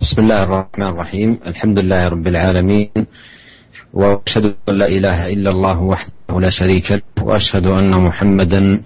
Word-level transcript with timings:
بسم 0.00 0.22
الله 0.22 0.42
الرحمن 0.42 0.86
الرحيم. 0.86 1.30
الحمد 1.46 1.78
لله 1.78 2.08
رب 2.08 2.26
العالمين. 2.26 2.88
وأشهد 3.92 4.44
أن 4.68 4.74
لا 4.74 4.88
إله 4.88 5.18
إلا 5.26 5.50
الله 5.50 5.78
وحده 5.82 6.40
لا 6.40 6.50
شريك 6.50 6.92
له 6.92 7.24
وأشهد 7.24 7.66
أن 7.66 7.92
محمدا 7.92 8.80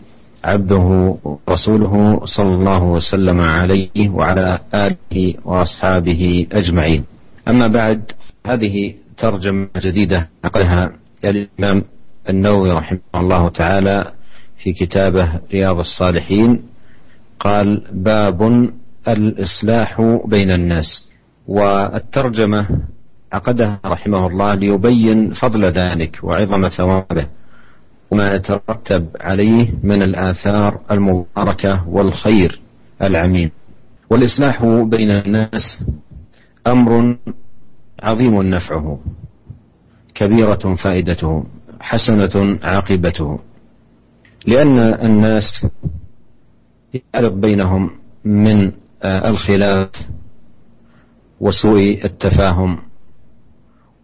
عبده 0.45 0.87
ورسوله 1.23 1.95
صلى 2.25 2.55
الله 2.55 2.83
وسلم 2.85 3.41
عليه 3.41 4.11
وعلى 4.11 4.59
آله 4.75 5.35
وأصحابه 5.45 6.47
أجمعين. 6.53 7.05
أما 7.49 7.67
بعد 7.69 8.13
هذه 8.47 8.95
ترجمة 9.17 9.69
جديدة 9.77 10.29
عقدها 10.45 10.93
الإمام 11.25 11.85
النووي 12.29 12.71
رحمه 12.73 12.99
الله 13.15 13.49
تعالى 13.49 14.13
في 14.59 14.73
كتابه 14.73 15.41
رياض 15.53 15.79
الصالحين. 15.79 16.63
قال 17.39 17.87
باب 17.93 18.71
الإصلاح 19.09 20.01
بين 20.27 20.51
الناس. 20.51 21.15
والترجمة 21.49 22.69
عقدها 23.33 23.81
رحمه 23.87 24.27
الله 24.27 24.55
ليبين 24.55 25.31
فضل 25.31 25.65
ذلك 25.65 26.19
وعظم 26.23 26.69
ثوابه 26.69 27.27
وما 28.11 28.35
يترتب 28.35 29.09
عليه 29.21 29.75
من 29.83 30.03
الآثار 30.03 30.81
المباركة 30.91 31.89
والخير 31.89 32.61
العميم. 33.03 33.51
والإصلاح 34.11 34.65
بين 34.65 35.11
الناس 35.11 35.85
أمر 36.67 37.17
عظيم 38.03 38.43
نفعه 38.43 38.99
كبيرة 40.15 40.75
فائدته 40.75 41.45
حسنة 41.81 42.59
عاقبته. 42.63 43.39
لأن 44.47 44.79
الناس 44.79 45.67
يعرض 47.15 47.41
بينهم 47.41 47.91
من 48.25 48.73
الخلاف 49.05 49.91
وسوء 51.41 52.05
التفاهم 52.05 52.79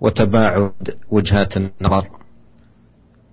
وتباعد 0.01 0.73
وجهات 1.11 1.57
النظر. 1.57 2.09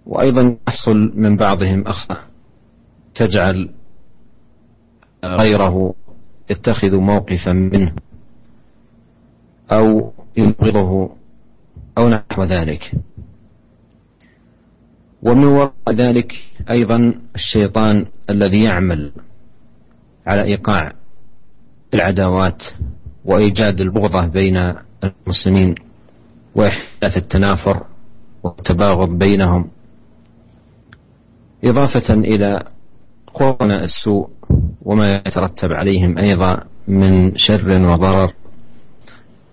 وأيضا 0.05 0.57
يحصل 0.67 1.11
من 1.15 1.37
بعضهم 1.37 1.87
اخطاء 1.87 2.23
تجعل 3.15 3.69
غيره 5.25 5.93
يتخذ 6.49 6.95
موقفا 6.95 7.53
منه 7.53 7.93
أو 9.71 10.13
يبغضه 10.37 11.09
أو 11.97 12.09
نحو 12.09 12.43
ذلك. 12.43 12.91
ومن 15.21 15.45
وراء 15.45 15.73
ذلك 15.89 16.33
أيضا 16.69 17.21
الشيطان 17.35 18.05
الذي 18.29 18.63
يعمل 18.63 19.11
على 20.27 20.43
إيقاع 20.43 20.93
العداوات 21.93 22.63
وإيجاد 23.25 23.81
البغضة 23.81 24.25
بين 24.27 24.73
المسلمين 25.03 25.75
وإحداث 26.55 27.17
التنافر 27.17 27.83
والتباغض 28.43 29.09
بينهم 29.09 29.67
إضافة 31.63 32.13
إلى 32.13 32.63
قرن 33.33 33.71
السوء 33.71 34.29
وما 34.81 35.15
يترتب 35.15 35.71
عليهم 35.73 36.17
أيضا 36.17 36.63
من 36.87 37.35
شر 37.35 37.71
وضرر 37.71 38.31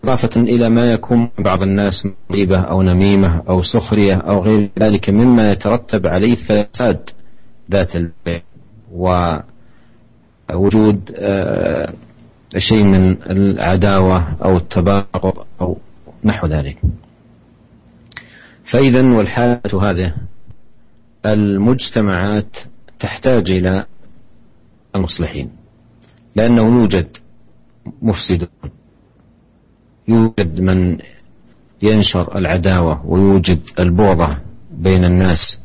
إضافة 0.05 0.41
إلى 0.41 0.71
ما 0.71 0.93
يكون 0.93 1.31
بعض 1.39 1.63
الناس 1.63 2.09
غيبة 2.33 2.61
أو 2.61 2.83
نميمة 2.83 3.43
أو 3.49 3.63
سخرية 3.63 4.15
أو 4.15 4.43
غير 4.43 4.71
ذلك 4.79 5.11
مما 5.11 5.51
يترتب 5.51 6.07
عليه 6.07 6.35
فساد 6.37 7.11
ذات 7.71 7.97
البيت 7.97 8.43
ووجود 10.53 11.11
شيء 12.59 12.85
من 12.85 13.23
العداوة 13.23 14.37
أو 14.45 14.57
التباغض 14.57 15.47
أو 15.61 15.79
نحو 16.25 16.47
ذلك. 16.47 16.79
فإذا 18.73 19.03
والحالة 19.17 19.91
هذه 19.91 20.15
المجتمعات 21.27 22.57
تحتاج 23.01 23.51
إلى 23.51 23.87
المصلحين 24.97 25.51
لأنه 26.37 26.81
يوجد 26.81 27.17
مفسدون 28.03 28.49
يوجد 30.09 30.61
من 30.61 30.99
ينشر 31.83 32.39
العداوة 32.39 33.07
ويوجد 33.07 33.61
البغضة 33.79 34.39
بين 34.73 35.05
الناس. 35.05 35.61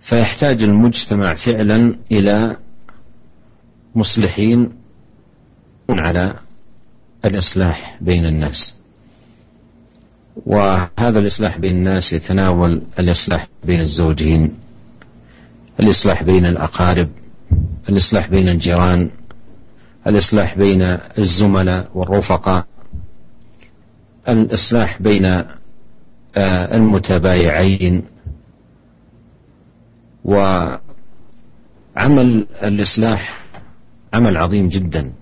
فيحتاج 0.00 0.62
المجتمع 0.62 1.34
فعلا 1.34 1.96
إلى 2.12 2.56
مصلحين 3.94 4.72
على 5.90 6.34
الإصلاح 7.24 7.98
بين 8.00 8.26
الناس. 8.26 8.74
وهذا 10.46 11.18
الإصلاح 11.18 11.58
بين 11.58 11.76
الناس 11.76 12.12
يتناول 12.12 12.82
الإصلاح 12.98 13.48
بين 13.64 13.80
الزوجين 13.80 14.54
الإصلاح 15.80 16.22
بين 16.22 16.46
الأقارب 16.46 17.08
الإصلاح 17.88 18.30
بين 18.30 18.48
الجيران 18.48 19.10
الإصلاح 20.06 20.58
بين 20.58 20.82
الزملاء 21.18 21.90
والرفقاء 21.94 22.66
الإصلاح 24.28 25.02
بين 25.02 25.44
المتبايعين. 26.74 28.04
وعمل 30.24 30.80
الإصلاح 32.62 33.44
عمل 34.14 34.36
عظيم 34.36 34.68
جدا. 34.68 35.12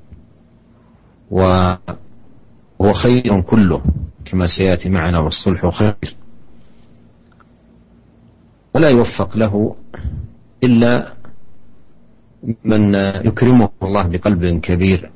وهو 1.30 2.92
خير 2.94 3.40
كله 3.40 3.82
كما 4.24 4.46
سيأتي 4.46 4.88
معنا 4.88 5.18
والصلح 5.18 5.68
خير. 5.68 6.16
ولا 8.74 8.88
يوفق 8.88 9.36
له 9.36 9.76
إلا 10.64 11.12
من 12.64 12.94
يكرمه 13.26 13.68
الله 13.82 14.06
بقلب 14.08 14.60
كبير 14.60 15.10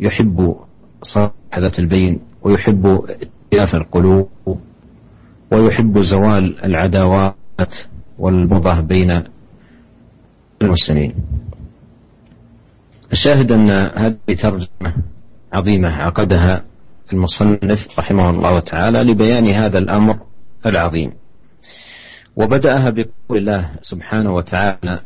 يحب 0.00 0.56
صلاح 1.02 1.32
ذات 1.58 1.78
البين 1.78 2.20
ويحب 2.42 2.86
ائتلاف 2.86 3.74
القلوب 3.74 4.28
ويحب 5.52 5.98
زوال 6.00 6.64
العداوات 6.64 7.74
والبغضة 8.18 8.80
بين 8.80 9.22
المسلمين. 10.62 11.14
الشاهد 13.14 13.52
أن 13.52 13.70
هذه 13.70 14.34
ترجمة 14.42 14.94
عظيمة 15.52 15.90
عقدها 16.02 16.64
المصنف 17.12 17.98
رحمه 17.98 18.30
الله 18.30 18.60
تعالى 18.60 19.02
لبيان 19.02 19.46
هذا 19.48 19.78
الأمر 19.78 20.18
العظيم. 20.66 21.12
وبدأها 22.36 22.90
بقول 22.90 23.38
الله 23.38 23.70
سبحانه 23.82 24.34
وتعالى 24.34 25.00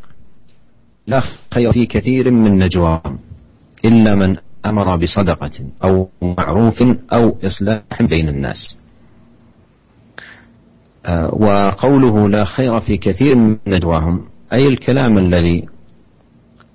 لا 1.07 1.23
خير 1.55 1.73
في 1.73 1.87
كثير 1.87 2.31
من 2.31 2.59
نجواهم 2.59 3.19
إلا 3.85 4.15
من 4.15 4.37
أمر 4.67 4.97
بصدقة 4.97 5.51
أو 5.85 6.09
معروف 6.23 6.83
أو 7.13 7.39
إصلاح 7.45 8.03
بين 8.03 8.29
الناس. 8.29 8.79
وقوله 11.33 12.29
لا 12.29 12.45
خير 12.45 12.81
في 12.81 12.97
كثير 12.97 13.37
من 13.37 13.57
نجواهم 13.67 14.29
أي 14.53 14.67
الكلام 14.67 15.19
الذي 15.19 15.69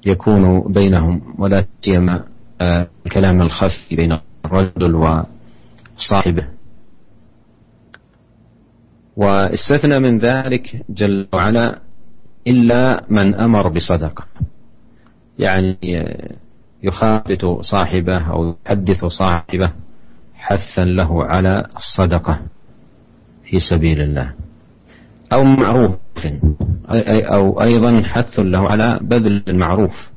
يكون 0.05 0.73
بينهم 0.73 1.21
ولا 1.37 1.65
سيما 1.81 2.23
الكلام 3.05 3.41
الخفي 3.41 3.95
بين 3.95 4.17
الرجل 4.45 4.95
وصاحبه. 4.95 6.47
واستثنى 9.15 9.99
من 9.99 10.17
ذلك 10.17 10.85
جل 10.89 11.27
وعلا 11.33 11.79
إلا 12.47 13.03
من 13.09 13.35
أمر 13.35 13.67
بصدقة. 13.67 14.25
يعني 15.39 15.77
يخافت 16.83 17.45
صاحبه 17.61 18.17
أو 18.17 18.55
يحدث 18.65 19.05
صاحبه 19.05 19.71
حثا 20.35 20.85
له 20.85 21.25
على 21.25 21.67
الصدقة 21.77 22.39
في 23.43 23.59
سبيل 23.59 24.01
الله. 24.01 24.33
أو 25.33 25.43
معروف 25.43 25.99
أو 27.33 27.61
أيضا 27.61 28.01
حث 28.03 28.39
له 28.39 28.69
على 28.69 28.99
بذل 29.01 29.43
المعروف 29.47 30.09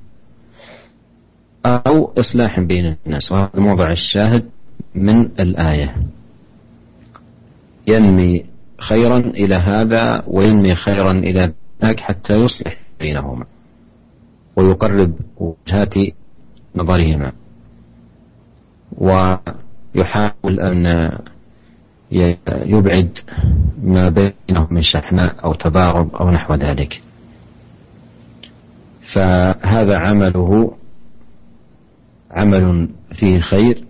أو 1.67 2.13
إصلاح 2.19 2.61
بين 2.61 2.97
الناس. 3.07 3.33
وهذا 3.33 3.51
موضع 3.55 3.91
الشاهد 3.91 4.45
من 4.95 5.21
الآية. 5.21 5.95
ينمي 7.87 8.45
خيرا 8.81 9.19
إلى 9.19 9.55
هذا 9.55 10.23
وينمي 10.27 10.75
خيرا 10.75 11.13
إلى 11.13 11.53
ذاك 11.83 12.01
حتى 12.01 12.35
يصلح 12.35 12.77
بينهما 13.01 13.45
ويقرب 14.57 15.13
وجهات 15.37 15.95
نظرهما. 16.77 17.33
ويحاول 18.99 20.61
أن 20.61 21.11
يبعد 22.50 23.19
ما 23.82 24.08
بينهم 24.08 24.69
من 24.70 24.82
شحناء 24.82 25.44
أو 25.44 25.55
تباغض 25.55 26.17
أو 26.17 26.31
نحو 26.31 26.55
ذلك. 26.55 27.03
فهذا 29.14 29.99
عمله 29.99 30.76
عمل 32.31 32.88
فيه 33.12 33.41
خير 33.41 33.85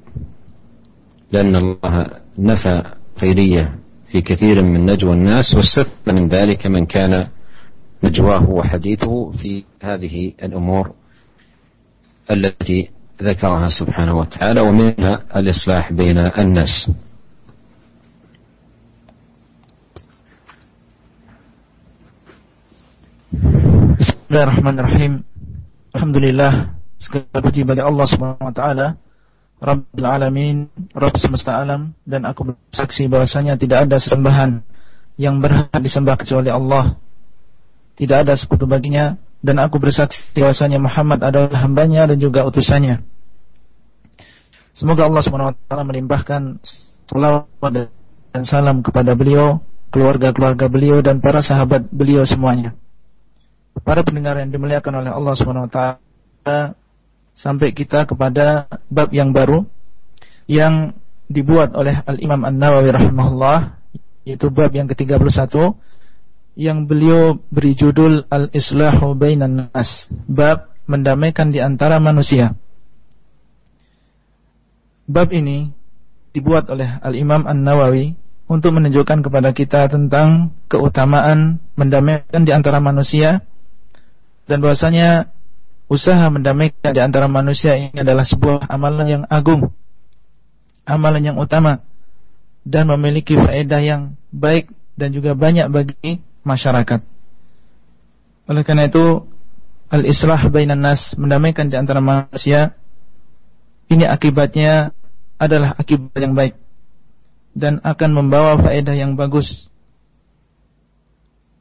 لأن 1.32 1.56
الله 1.56 2.06
نفى 2.38 2.82
خيرية 3.20 3.74
في 4.10 4.20
كثير 4.20 4.62
من 4.62 4.86
نجوى 4.86 5.12
الناس 5.12 5.54
واستثنى 5.54 6.12
من 6.20 6.28
ذلك 6.28 6.66
من 6.66 6.86
كان 6.86 7.26
نجواه 8.04 8.50
وحديثه 8.50 9.30
في 9.30 9.64
هذه 9.82 10.32
الأمور 10.42 10.92
التي 12.30 12.90
ذكرها 13.22 13.66
سبحانه 13.66 14.18
وتعالى 14.18 14.60
ومنها 14.60 15.22
الإصلاح 15.36 15.92
بين 15.92 16.18
الناس. 16.18 16.90
Bismillahirrahmanirrahim. 24.26 25.22
Alhamdulillah 25.94 26.74
segala 26.98 27.38
puji 27.46 27.62
bagi 27.62 27.78
Allah 27.78 28.06
Subhanahu 28.10 28.42
wa 28.42 28.50
taala, 28.50 28.98
Rabbul 29.62 30.02
alamin, 30.02 30.66
Rabb 30.98 31.14
semesta 31.14 31.62
alam 31.62 31.94
dan 32.02 32.26
aku 32.26 32.50
bersaksi 32.50 33.06
bahwasanya 33.06 33.54
tidak 33.54 33.86
ada 33.86 34.02
sesembahan 34.02 34.66
yang 35.14 35.38
berhak 35.38 35.70
disembah 35.78 36.18
kecuali 36.18 36.50
Allah. 36.50 36.98
Tidak 37.94 38.26
ada 38.26 38.34
sekutu 38.34 38.66
baginya 38.66 39.14
dan 39.46 39.62
aku 39.62 39.78
bersaksi 39.78 40.34
bahwasanya 40.34 40.82
Muhammad 40.82 41.22
adalah 41.22 41.62
hambanya 41.62 42.10
dan 42.10 42.18
juga 42.18 42.42
utusannya. 42.50 43.06
Semoga 44.74 45.06
Allah 45.06 45.22
Subhanahu 45.22 45.54
wa 45.54 45.56
taala 45.70 45.86
melimpahkan 45.86 46.58
salawat 47.06 47.94
dan 48.34 48.42
salam 48.42 48.82
kepada 48.82 49.14
beliau, 49.14 49.62
keluarga-keluarga 49.94 50.66
beliau 50.66 50.98
dan 50.98 51.22
para 51.22 51.46
sahabat 51.46 51.86
beliau 51.94 52.26
semuanya 52.26 52.74
para 53.82 54.00
pendengar 54.06 54.38
yang 54.40 54.48
dimuliakan 54.48 55.04
oleh 55.04 55.10
Allah 55.12 55.34
taala 55.68 56.58
sampai 57.36 57.76
kita 57.76 58.08
kepada 58.08 58.70
bab 58.88 59.12
yang 59.12 59.34
baru 59.36 59.68
yang 60.48 60.96
dibuat 61.26 61.74
oleh 61.74 62.00
Al-Imam 62.06 62.46
An-Nawawi 62.46 62.94
rahimahullah 62.94 63.76
yaitu 64.24 64.48
bab 64.48 64.70
yang 64.72 64.86
ke-31 64.88 65.74
yang 66.56 66.88
beliau 66.88 67.36
beri 67.52 67.76
judul 67.76 68.24
Al-Islahu 68.32 69.12
Bainan 69.18 69.68
Nas 69.68 70.08
bab 70.24 70.72
mendamaikan 70.86 71.50
di 71.50 71.60
antara 71.60 71.98
manusia. 71.98 72.54
Bab 75.06 75.30
ini 75.30 75.70
dibuat 76.32 76.70
oleh 76.72 76.98
Al-Imam 77.02 77.44
An-Nawawi 77.44 78.16
untuk 78.46 78.78
menunjukkan 78.78 79.26
kepada 79.26 79.50
kita 79.50 79.90
tentang 79.90 80.54
keutamaan 80.70 81.58
mendamaikan 81.74 82.46
di 82.46 82.54
antara 82.54 82.78
manusia 82.78 83.42
dan 84.46 84.62
bahwasanya 84.62 85.30
usaha 85.86 86.26
mendamaikan 86.30 86.90
di 86.90 87.00
antara 87.02 87.26
manusia 87.30 87.78
ini 87.78 87.94
adalah 87.94 88.26
sebuah 88.26 88.66
amalan 88.66 89.06
yang 89.06 89.24
agung, 89.30 89.70
amalan 90.86 91.22
yang 91.22 91.36
utama 91.38 91.82
dan 92.66 92.90
memiliki 92.90 93.38
faedah 93.38 93.82
yang 93.82 94.02
baik 94.34 94.70
dan 94.98 95.14
juga 95.14 95.34
banyak 95.38 95.70
bagi 95.70 96.22
masyarakat. 96.42 97.02
Oleh 98.46 98.62
karena 98.62 98.86
itu, 98.86 99.26
al-islah 99.90 100.50
bainan 100.50 100.82
nas, 100.82 101.14
mendamaikan 101.18 101.70
di 101.70 101.78
antara 101.78 101.98
manusia 102.02 102.74
ini 103.86 104.02
akibatnya 104.02 104.90
adalah 105.38 105.78
akibat 105.78 106.18
yang 106.18 106.34
baik 106.34 106.54
dan 107.54 107.78
akan 107.82 108.10
membawa 108.10 108.58
faedah 108.58 108.94
yang 108.94 109.14
bagus. 109.14 109.70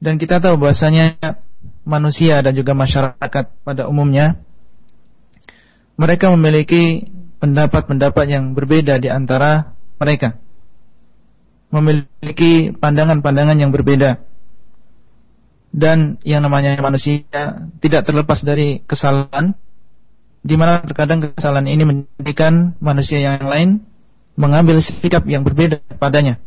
Dan 0.01 0.17
kita 0.21 0.41
tahu 0.41 0.57
bahwasanya 0.57 1.17
manusia 1.85 2.41
dan 2.41 2.51
juga 2.57 2.73
masyarakat 2.73 3.45
pada 3.63 3.85
umumnya 3.85 4.41
mereka 5.95 6.27
memiliki 6.33 7.07
pendapat-pendapat 7.39 8.25
yang 8.27 8.51
berbeda 8.51 8.99
di 8.99 9.07
antara 9.07 9.75
mereka. 9.95 10.35
Memiliki 11.71 12.75
pandangan-pandangan 12.75 13.57
yang 13.59 13.71
berbeda. 13.71 14.19
Dan 15.75 16.19
yang 16.23 16.43
namanya 16.43 16.79
manusia 16.79 17.27
tidak 17.83 18.07
terlepas 18.07 18.39
dari 18.43 18.79
kesalahan 18.87 19.55
di 20.45 20.55
mana 20.55 20.79
terkadang 20.87 21.35
kesalahan 21.35 21.67
ini 21.67 21.83
menjadikan 21.83 22.79
manusia 22.79 23.19
yang 23.19 23.43
lain 23.43 23.69
mengambil 24.39 24.79
sikap 24.79 25.27
yang 25.27 25.43
berbeda 25.43 25.83
padanya. 25.99 26.39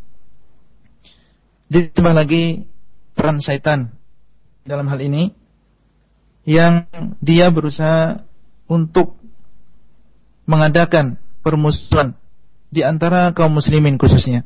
Ditambah 1.68 2.14
lagi 2.16 2.64
peran 3.12 3.44
syaitan 3.44 3.97
dalam 4.68 4.84
hal 4.86 5.00
ini 5.00 5.32
yang 6.44 6.84
dia 7.24 7.48
berusaha 7.48 8.20
untuk 8.68 9.16
mengadakan 10.44 11.16
permusuhan 11.40 12.12
di 12.68 12.84
antara 12.84 13.32
kaum 13.32 13.56
muslimin 13.56 13.96
khususnya. 13.96 14.44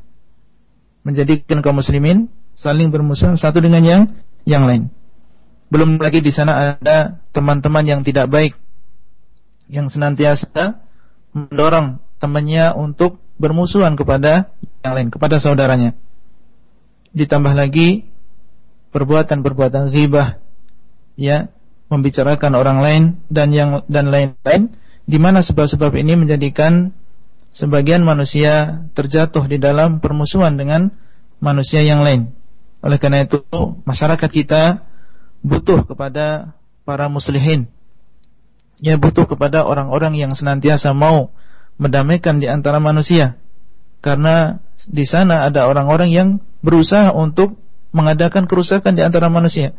Menjadikan 1.03 1.59
kaum 1.59 1.83
muslimin 1.83 2.31
saling 2.55 2.87
bermusuhan 2.87 3.35
satu 3.35 3.59
dengan 3.59 3.83
yang 3.83 4.01
yang 4.47 4.63
lain. 4.63 4.87
Belum 5.67 5.99
lagi 5.99 6.23
di 6.23 6.31
sana 6.31 6.79
ada 6.79 7.19
teman-teman 7.35 7.83
yang 7.83 8.01
tidak 8.07 8.31
baik 8.31 8.53
yang 9.67 9.91
senantiasa 9.91 10.79
mendorong 11.35 11.99
temannya 12.21 12.71
untuk 12.77 13.19
bermusuhan 13.35 13.99
kepada 13.99 14.53
yang 14.85 14.93
lain 14.95 15.09
kepada 15.11 15.41
saudaranya. 15.41 15.97
Ditambah 17.11 17.51
lagi 17.57 18.12
perbuatan-perbuatan 18.93 19.89
ghibah 19.89 20.37
ya 21.17 21.49
membicarakan 21.89 22.53
orang 22.53 22.77
lain 22.79 23.03
dan 23.27 23.49
yang 23.51 23.81
dan 23.89 24.09
lain-lain 24.13 24.73
di 25.03 25.17
mana 25.19 25.43
sebab-sebab 25.43 25.93
ini 25.99 26.15
menjadikan 26.15 26.95
sebagian 27.53 28.01
manusia 28.01 28.85
terjatuh 28.97 29.45
di 29.45 29.61
dalam 29.61 30.01
permusuhan 30.01 30.57
dengan 30.57 30.89
manusia 31.43 31.83
yang 31.85 32.01
lain. 32.01 32.33
Oleh 32.83 32.99
karena 32.99 33.23
itu, 33.23 33.43
masyarakat 33.87 34.29
kita 34.31 34.83
butuh 35.43 35.87
kepada 35.87 36.55
para 36.83 37.07
muslimin. 37.07 37.67
Ya 38.83 38.99
butuh 38.99 39.29
kepada 39.29 39.63
orang-orang 39.63 40.19
yang 40.19 40.31
senantiasa 40.35 40.91
mau 40.91 41.31
mendamaikan 41.79 42.43
di 42.43 42.51
antara 42.51 42.83
manusia. 42.83 43.39
Karena 44.03 44.59
di 44.83 45.07
sana 45.07 45.47
ada 45.47 45.63
orang-orang 45.63 46.11
yang 46.11 46.29
berusaha 46.59 47.15
untuk 47.15 47.62
mengadakan 47.93 48.49
kerusakan 48.49 48.97
di 48.97 49.05
antara 49.05 49.29
manusia. 49.29 49.71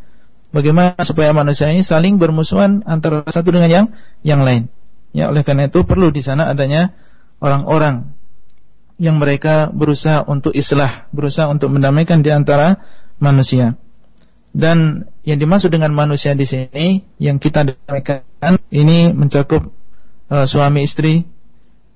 Bagaimana 0.54 0.94
supaya 1.02 1.34
manusia 1.34 1.66
ini 1.74 1.82
saling 1.82 2.14
bermusuhan 2.16 2.86
antara 2.86 3.26
satu 3.26 3.50
dengan 3.50 3.68
yang 3.68 3.86
yang 4.22 4.46
lain. 4.46 4.70
Ya, 5.10 5.30
oleh 5.30 5.42
karena 5.42 5.66
itu 5.66 5.82
perlu 5.82 6.14
di 6.14 6.22
sana 6.22 6.50
adanya 6.50 6.94
orang-orang 7.42 8.14
yang 8.98 9.18
mereka 9.18 9.70
berusaha 9.74 10.22
untuk 10.26 10.54
islah, 10.54 11.10
berusaha 11.10 11.50
untuk 11.50 11.74
mendamaikan 11.74 12.22
di 12.22 12.30
antara 12.30 12.78
manusia. 13.18 13.74
Dan 14.54 15.10
yang 15.26 15.42
dimaksud 15.42 15.74
dengan 15.74 15.90
manusia 15.90 16.30
di 16.38 16.46
sini 16.46 17.02
yang 17.18 17.42
kita 17.42 17.66
damaikan 17.66 18.22
ini 18.70 19.10
mencakup 19.10 19.66
uh, 20.30 20.46
suami 20.46 20.86
istri 20.86 21.26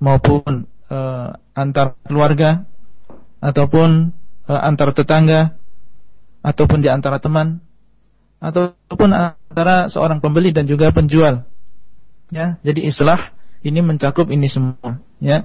maupun 0.03 0.67
uh, 0.91 1.39
antar 1.55 1.95
keluarga 2.03 2.67
ataupun 3.39 4.11
uh, 4.51 4.61
antar 4.63 4.91
tetangga 4.91 5.58
ataupun 6.43 6.79
di 6.79 6.89
antara 6.91 7.19
teman 7.19 7.59
ataupun 8.39 9.11
antara 9.11 9.91
seorang 9.91 10.23
pembeli 10.23 10.55
dan 10.55 10.63
juga 10.65 10.89
penjual. 10.95 11.43
Ya, 12.31 12.61
jadi 12.63 12.87
islah 12.87 13.35
ini 13.65 13.83
mencakup 13.83 14.31
ini 14.31 14.47
semua, 14.47 15.03
ya. 15.19 15.43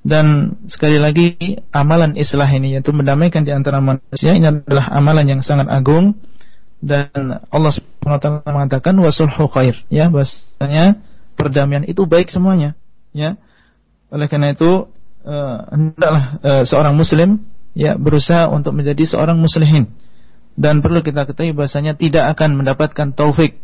Dan 0.00 0.56
sekali 0.64 0.96
lagi 0.96 1.60
amalan 1.76 2.16
islah 2.16 2.48
ini 2.48 2.72
yaitu 2.72 2.88
mendamaikan 2.96 3.44
di 3.44 3.52
antara 3.52 3.84
manusia 3.84 4.32
ini 4.32 4.48
adalah 4.48 4.88
amalan 4.96 5.28
yang 5.28 5.40
sangat 5.44 5.68
agung 5.68 6.16
dan 6.80 7.12
Allah 7.52 7.72
Subhanahu 7.76 8.40
mengatakan 8.48 8.96
wasulhu 8.96 9.44
khair, 9.52 9.76
ya, 9.92 10.08
bahasanya 10.08 11.04
perdamaian 11.36 11.84
itu 11.84 12.08
baik 12.08 12.32
semuanya, 12.32 12.72
ya. 13.12 13.36
Oleh 14.08 14.26
karena 14.32 14.56
itu 14.56 14.88
uh, 15.28 15.58
hendaklah 15.68 16.24
uh, 16.40 16.62
seorang 16.64 16.96
muslim 16.96 17.44
ya 17.76 17.94
berusaha 17.94 18.50
untuk 18.50 18.74
menjadi 18.74 19.14
seorang 19.14 19.38
muslimin 19.38 19.86
dan 20.60 20.84
perlu 20.84 21.00
kita 21.00 21.24
ketahui 21.24 21.56
bahasanya 21.56 21.96
tidak 21.96 22.36
akan 22.36 22.60
mendapatkan 22.60 23.16
taufik 23.16 23.56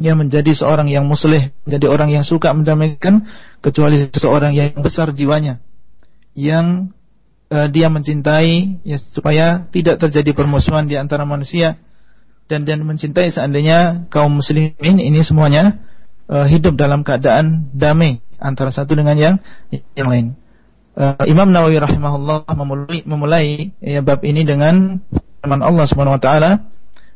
yang 0.00 0.16
menjadi 0.16 0.48
seorang 0.56 0.88
yang 0.88 1.04
muslih, 1.04 1.52
menjadi 1.68 1.86
orang 1.92 2.08
yang 2.08 2.24
suka 2.24 2.56
mendamaikan 2.56 3.28
kecuali 3.60 4.08
seseorang 4.08 4.56
yang 4.56 4.80
besar 4.80 5.12
jiwanya 5.12 5.60
yang 6.32 6.96
uh, 7.52 7.68
dia 7.68 7.92
mencintai 7.92 8.80
ya, 8.80 8.96
supaya 8.96 9.68
tidak 9.68 10.00
terjadi 10.00 10.32
permusuhan 10.32 10.88
di 10.88 10.96
antara 10.96 11.28
manusia 11.28 11.76
dan 12.48 12.64
dan 12.64 12.80
mencintai 12.82 13.28
seandainya 13.28 14.08
kaum 14.08 14.40
muslimin 14.40 14.96
ini 14.98 15.20
semuanya 15.20 15.84
uh, 16.32 16.48
hidup 16.48 16.80
dalam 16.80 17.04
keadaan 17.04 17.68
damai 17.76 18.24
antara 18.40 18.72
satu 18.72 18.96
dengan 18.96 19.20
yang 19.20 19.34
yang 19.92 20.08
lain. 20.08 20.26
Uh, 20.96 21.14
Imam 21.28 21.52
Nawawi 21.52 21.78
rahimahullah 21.78 22.48
memulai 22.56 22.98
memulai 23.04 23.46
ya, 23.78 24.00
bab 24.00 24.24
ini 24.24 24.42
dengan 24.42 24.98
firman 25.40 25.64
Allah 25.64 25.84
Subhanahu 25.88 26.20
wa 26.20 26.22
taala 26.22 26.50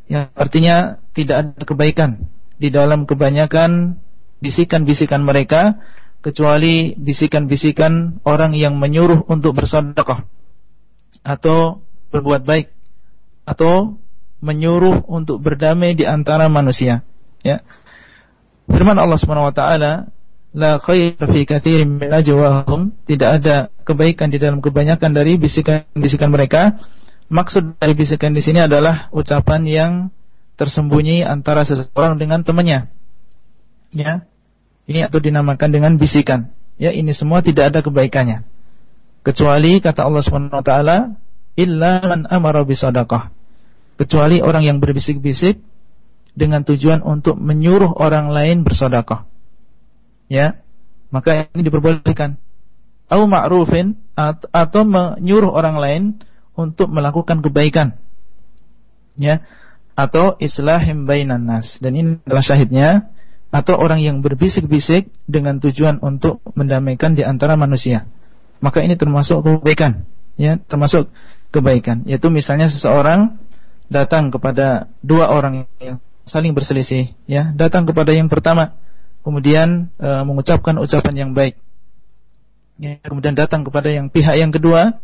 yang 0.09 0.33
artinya 0.33 0.97
tidak 1.13 1.37
ada 1.45 1.63
kebaikan 1.65 2.11
di 2.57 2.73
dalam 2.73 3.05
kebanyakan 3.05 4.01
bisikan-bisikan 4.41 5.21
mereka 5.25 5.77
kecuali 6.25 6.97
bisikan-bisikan 6.97 8.25
orang 8.25 8.57
yang 8.57 8.81
menyuruh 8.81 9.29
untuk 9.29 9.61
bersedekah 9.61 10.25
atau 11.21 11.85
berbuat 12.09 12.49
baik 12.49 12.73
atau 13.45 14.01
menyuruh 14.41 15.05
untuk 15.09 15.41
berdamai 15.41 15.93
di 15.93 16.09
antara 16.09 16.49
manusia 16.49 17.05
ya. 17.45 17.61
Firman 18.65 18.97
Allah 18.97 19.21
Subhanahu 19.21 19.53
wa 19.53 19.55
taala 19.57 20.09
la 20.57 20.81
khair 20.81 21.21
fi 21.21 21.45
katsirin 21.45 22.01
min 22.01 22.09
tidak 23.05 23.31
ada 23.41 23.69
kebaikan 23.85 24.33
di 24.33 24.41
dalam 24.41 24.65
kebanyakan 24.65 25.13
dari 25.13 25.37
bisikan-bisikan 25.37 26.33
mereka 26.33 26.81
maksud 27.35 27.83
dari 27.83 27.99
bisikan 27.99 28.31
di 28.31 28.41
sini 28.41 28.63
adalah 28.63 29.11
ucapan 29.11 29.63
yang 29.67 29.93
tersembunyi 30.55 31.27
antara 31.27 31.67
seseorang 31.67 32.15
dengan 32.15 32.47
temannya 32.47 32.87
ya 33.91 34.23
ini 34.85 35.01
atau 35.01 35.19
dinamakan 35.21 35.69
dengan 35.73 35.93
bisikan. 35.97 36.53
Ya, 36.77 36.93
ini 36.93 37.17
semua 37.17 37.41
tidak 37.41 37.73
ada 37.73 37.81
kebaikannya. 37.81 38.45
Kecuali 39.25 39.81
kata 39.81 40.05
Allah 40.05 40.21
Subhanahu 40.21 40.61
wa 40.61 40.65
taala, 40.65 40.97
illa 41.57 42.05
man 42.05 42.29
amara 42.29 42.61
bisadaqah. 42.67 43.33
Kecuali 43.97 44.45
orang 44.45 44.67
yang 44.67 44.79
berbisik-bisik 44.83 45.63
dengan 46.35 46.67
tujuan 46.67 47.01
untuk 47.01 47.39
menyuruh 47.39 47.95
orang 47.97 48.29
lain 48.29 48.67
bersedekah. 48.67 49.25
Ya. 50.29 50.61
Maka 51.15 51.47
ini 51.55 51.63
diperbolehkan. 51.63 52.37
Au 53.07 53.31
ma'rufin 53.31 53.95
atau 54.19 54.83
menyuruh 54.83 55.55
orang 55.55 55.77
lain 55.79 56.03
untuk 56.55 56.91
melakukan 56.91 57.43
kebaikan. 57.43 57.99
Ya. 59.19 59.43
Atau 59.95 60.35
islahim 60.43 61.07
bainan 61.07 61.47
nas. 61.47 61.79
Dan 61.79 61.95
ini 61.95 62.11
adalah 62.27 62.43
syahidnya 62.43 63.15
atau 63.55 63.79
orang 63.79 64.03
yang 64.03 64.19
berbisik-bisik 64.19 65.15
dengan 65.31 65.63
tujuan 65.63 66.03
untuk 66.03 66.43
mendamaikan 66.59 67.15
di 67.15 67.23
antara 67.23 67.55
manusia. 67.55 68.11
Maka 68.59 68.83
ini 68.83 68.99
termasuk 68.99 69.47
kebaikan, 69.47 70.03
ya, 70.35 70.59
termasuk 70.67 71.07
kebaikan. 71.55 72.03
Yaitu 72.03 72.35
misalnya 72.35 72.67
seseorang 72.67 73.39
datang 73.87 74.35
kepada 74.35 74.91
dua 75.07 75.31
orang 75.31 75.71
yang 75.79 76.03
saling 76.27 76.51
berselisih, 76.51 77.15
ya, 77.31 77.55
datang 77.55 77.87
kepada 77.87 78.11
yang 78.11 78.27
pertama, 78.27 78.75
kemudian 79.23 79.95
e, 80.03 80.09
mengucapkan 80.27 80.75
ucapan 80.83 81.15
yang 81.15 81.31
baik. 81.31 81.55
Ya, 82.75 82.99
kemudian 83.07 83.39
datang 83.39 83.63
kepada 83.63 83.87
yang 83.87 84.11
pihak 84.11 84.35
yang 84.35 84.51
kedua 84.51 84.99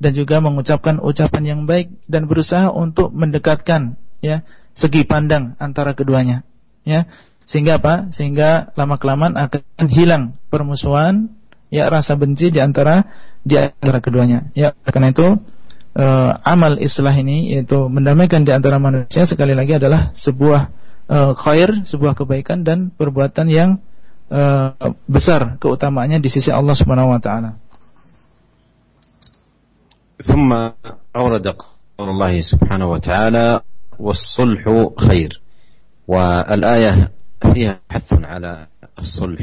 dan 0.00 0.16
juga 0.16 0.40
mengucapkan 0.40 0.98
ucapan 0.98 1.42
yang 1.44 1.60
baik 1.68 1.92
dan 2.08 2.24
berusaha 2.24 2.72
untuk 2.72 3.12
mendekatkan 3.12 4.00
ya 4.24 4.42
segi 4.72 5.04
pandang 5.04 5.54
antara 5.60 5.92
keduanya 5.92 6.42
ya 6.88 7.04
sehingga 7.50 7.82
apa? 7.82 8.14
Sehingga 8.14 8.70
lama 8.78 8.94
kelamaan 8.94 9.34
akan 9.34 9.86
hilang 9.90 10.38
permusuhan, 10.54 11.34
ya 11.66 11.90
rasa 11.90 12.14
benci 12.14 12.54
di 12.54 12.62
antara 12.62 13.10
di 13.42 13.58
antara 13.58 13.98
keduanya. 13.98 14.54
Ya, 14.54 14.70
karena 14.86 15.10
itu 15.10 15.34
uh, 15.98 16.30
amal 16.46 16.78
islah 16.78 17.10
ini 17.10 17.58
yaitu 17.58 17.90
mendamaikan 17.90 18.46
di 18.46 18.54
antara 18.54 18.78
manusia 18.78 19.26
sekali 19.26 19.58
lagi 19.58 19.82
adalah 19.82 20.14
sebuah 20.14 20.70
uh, 21.10 21.32
khair, 21.34 21.82
sebuah 21.82 22.14
kebaikan 22.14 22.62
dan 22.62 22.94
perbuatan 22.94 23.50
yang 23.50 23.82
uh, 24.30 24.94
besar 25.10 25.58
keutamaannya 25.58 26.22
di 26.22 26.30
sisi 26.30 26.54
Allah 26.54 26.78
Subhanahu 26.78 27.10
wa 27.10 27.18
taala. 27.18 27.58
ثم 30.22 30.52
أورد 31.16 31.46
قول 31.98 32.08
الله 32.08 32.40
سبحانه 32.40 32.90
وتعالى 32.90 33.60
والصلح 33.98 34.88
خير. 34.98 35.40
والآية 36.08 37.10
فيها 37.52 37.78
حث 37.90 38.12
على 38.12 38.66
الصلح 38.98 39.40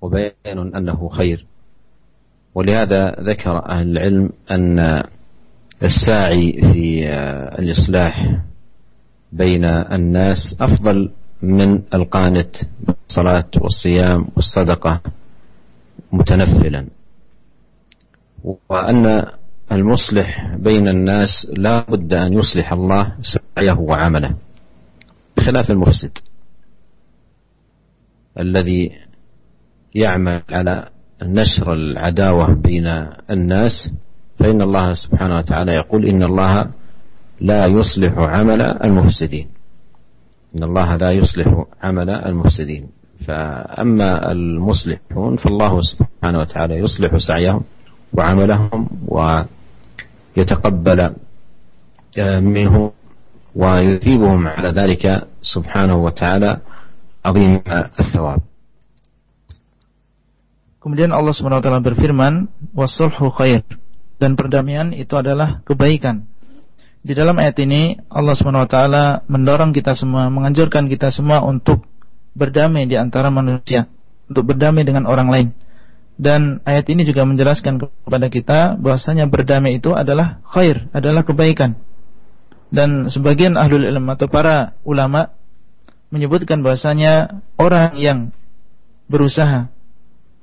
وبيان 0.00 0.74
أنه 0.76 1.08
خير. 1.08 1.46
ولهذا 2.54 3.10
ذكر 3.20 3.68
أهل 3.68 3.90
العلم 3.98 4.30
أن 4.50 5.02
الساعي 5.82 6.52
في 6.72 7.08
الإصلاح 7.58 8.40
بين 9.32 9.64
الناس 9.64 10.56
أفضل 10.60 11.10
من 11.42 11.82
القانت 11.94 12.56
بالصلاة 12.86 13.50
والصيام 13.56 14.28
والصدقة 14.36 15.00
متنفلا. 16.12 16.86
وأن 18.68 19.26
المصلح 19.72 20.56
بين 20.56 20.88
الناس 20.88 21.52
لا 21.56 21.80
بد 21.90 22.14
أن 22.14 22.32
يصلح 22.32 22.72
الله 22.72 23.12
سعيه 23.22 23.78
وعمله. 23.78 24.34
بخلاف 25.36 25.70
المفسد 25.70 26.18
الذي 28.38 28.92
يعمل 29.94 30.42
على 30.50 30.88
نشر 31.22 31.72
العداوة 31.72 32.54
بين 32.54 32.86
الناس 33.30 33.94
فإن 34.38 34.62
الله 34.62 34.94
سبحانه 34.94 35.36
وتعالى 35.36 35.72
يقول 35.72 36.06
إن 36.06 36.22
الله 36.22 36.70
لا 37.40 37.66
يصلح 37.66 38.18
عمل 38.18 38.62
المفسدين. 38.62 39.48
إن 40.56 40.62
الله 40.62 40.96
لا 40.96 41.10
يصلح 41.10 41.64
عمل 41.82 42.10
المفسدين. 42.10 42.88
فأما 43.26 44.32
المصلحون 44.32 45.36
فالله 45.36 45.80
سبحانه 45.80 46.38
وتعالى 46.38 46.74
يصلح 46.74 47.16
سعيهم 47.16 47.62
وعملهم 48.12 48.88
ويتقبل 50.37 50.99
منهم 52.41 52.85
ويثيبهم 53.55 54.41
على 54.47 54.69
ذلك 54.69 55.03
سبحانه 55.41 55.97
وتعالى 55.97 56.51
عظيم 57.25 57.51
الثواب 57.99 58.39
Kemudian 60.77 61.11
Allah 61.11 61.35
SWT 61.35 61.67
berfirman, 61.83 62.47
"Wasulhu 62.71 63.27
khair." 63.27 63.59
Dan 64.23 64.39
perdamaian 64.39 64.95
itu 64.95 65.19
adalah 65.19 65.59
kebaikan. 65.67 66.23
Di 67.03 67.11
dalam 67.11 67.35
ayat 67.43 67.59
ini 67.59 67.99
Allah 68.07 68.31
SWT 68.39 68.77
mendorong 69.27 69.75
kita 69.75 69.99
semua, 69.99 70.31
menganjurkan 70.31 70.87
kita 70.87 71.11
semua 71.11 71.43
untuk 71.43 71.83
berdamai 72.39 72.87
di 72.87 72.95
antara 72.95 73.27
manusia, 73.27 73.91
untuk 74.31 74.55
berdamai 74.55 74.87
dengan 74.87 75.11
orang 75.11 75.27
lain. 75.27 75.47
Dan 76.20 76.60
ayat 76.68 76.86
ini 76.92 77.08
juga 77.08 77.24
menjelaskan 77.24 77.80
kepada 77.80 78.28
kita 78.28 78.58
bahwasanya 78.78 79.26
berdamai 79.26 79.80
itu 79.80 79.96
adalah 79.96 80.44
khair, 80.44 80.86
adalah 80.92 81.24
kebaikan. 81.24 81.80
Dan 82.72 83.08
sebagian 83.08 83.56
ahlul 83.56 83.84
ilm 83.84 84.06
atau 84.12 84.28
para 84.28 84.76
ulama 84.84 85.32
menyebutkan 86.12 86.60
bahasanya 86.60 87.42
orang 87.56 87.96
yang 87.96 88.18
berusaha 89.08 89.72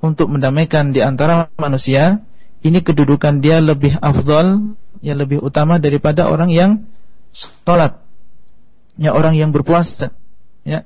untuk 0.02 0.30
mendamaikan 0.30 0.90
di 0.90 1.02
antara 1.02 1.50
manusia 1.58 2.22
ini 2.60 2.82
kedudukan 2.82 3.40
dia 3.40 3.62
lebih 3.62 3.96
afdol 4.02 4.76
yang 5.00 5.16
lebih 5.16 5.40
utama 5.40 5.80
daripada 5.80 6.28
orang 6.28 6.50
yang 6.52 6.70
sholat 7.32 8.02
ya 9.00 9.14
orang 9.16 9.38
yang 9.38 9.54
berpuasa 9.54 10.12
ya 10.66 10.84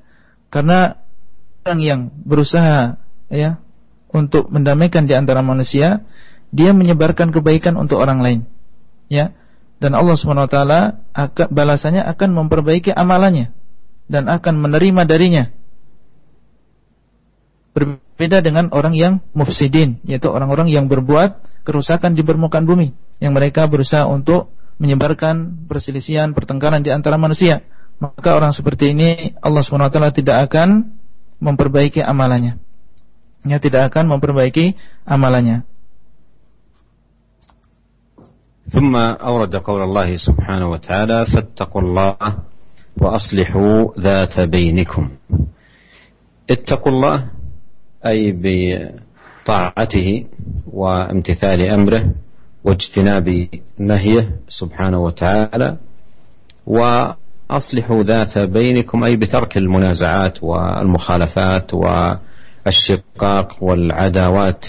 karena 0.52 1.02
orang 1.66 1.80
yang 1.82 2.00
berusaha 2.22 3.00
ya 3.32 3.63
untuk 4.14 4.48
mendamaikan 4.48 5.10
di 5.10 5.18
antara 5.18 5.42
manusia 5.42 6.06
dia 6.54 6.70
menyebarkan 6.70 7.34
kebaikan 7.34 7.74
untuk 7.74 7.98
orang 7.98 8.22
lain 8.22 8.40
ya 9.10 9.34
dan 9.82 9.92
Allah 9.98 10.14
swt 10.14 10.56
akan 11.12 11.46
balasannya 11.50 12.06
akan 12.06 12.28
memperbaiki 12.32 12.94
amalannya 12.94 13.50
dan 14.08 14.28
akan 14.28 14.60
menerima 14.60 15.02
darinya. 15.08 15.44
Berbeda 17.74 18.38
dengan 18.44 18.70
orang 18.70 18.94
yang 18.94 19.18
mufsidin, 19.34 19.98
yaitu 20.06 20.30
orang-orang 20.30 20.70
yang 20.70 20.86
berbuat 20.86 21.42
kerusakan 21.66 22.14
di 22.14 22.22
permukaan 22.22 22.68
bumi, 22.68 22.94
yang 23.18 23.34
mereka 23.34 23.66
berusaha 23.66 24.06
untuk 24.06 24.54
menyebarkan 24.78 25.66
perselisihan, 25.66 26.32
pertengkaran 26.32 26.86
di 26.86 26.94
antara 26.94 27.18
manusia. 27.18 27.66
Maka 27.98 28.34
orang 28.34 28.50
seperti 28.50 28.90
ini 28.90 29.34
Allah 29.38 29.62
SWT 29.62 30.18
tidak 30.18 30.50
akan 30.50 30.98
memperbaiki 31.38 32.02
amalannya. 32.02 32.58
Ya, 33.44 33.60
tidak 33.60 33.92
akan 33.92 34.16
memperbaiki 34.16 34.74
amalannya. 35.04 35.62
ثم 38.74 38.96
أورد 38.96 39.56
قول 39.56 39.82
الله 39.82 40.16
سبحانه 40.16 40.66
وتعالى 40.70 41.26
فاتقوا 41.26 41.82
الله 41.82 42.16
وأصلحوا 42.96 44.00
ذات 44.00 44.40
بينكم 44.40 45.08
اتقوا 46.50 46.92
الله 46.92 47.26
أي 48.06 48.34
بطاعته 48.42 50.26
وامتثال 50.72 51.60
أمره 51.70 52.02
واجتناب 52.64 53.48
نهيه 53.78 54.30
سبحانه 54.48 54.98
وتعالى 54.98 55.76
وأصلحوا 56.66 58.02
ذات 58.02 58.38
بينكم 58.38 59.04
أي 59.04 59.16
بترك 59.16 59.56
المنازعات 59.56 60.42
والمخالفات 60.42 61.74
والشقاق 62.65 63.47
والعداوات 63.63 64.63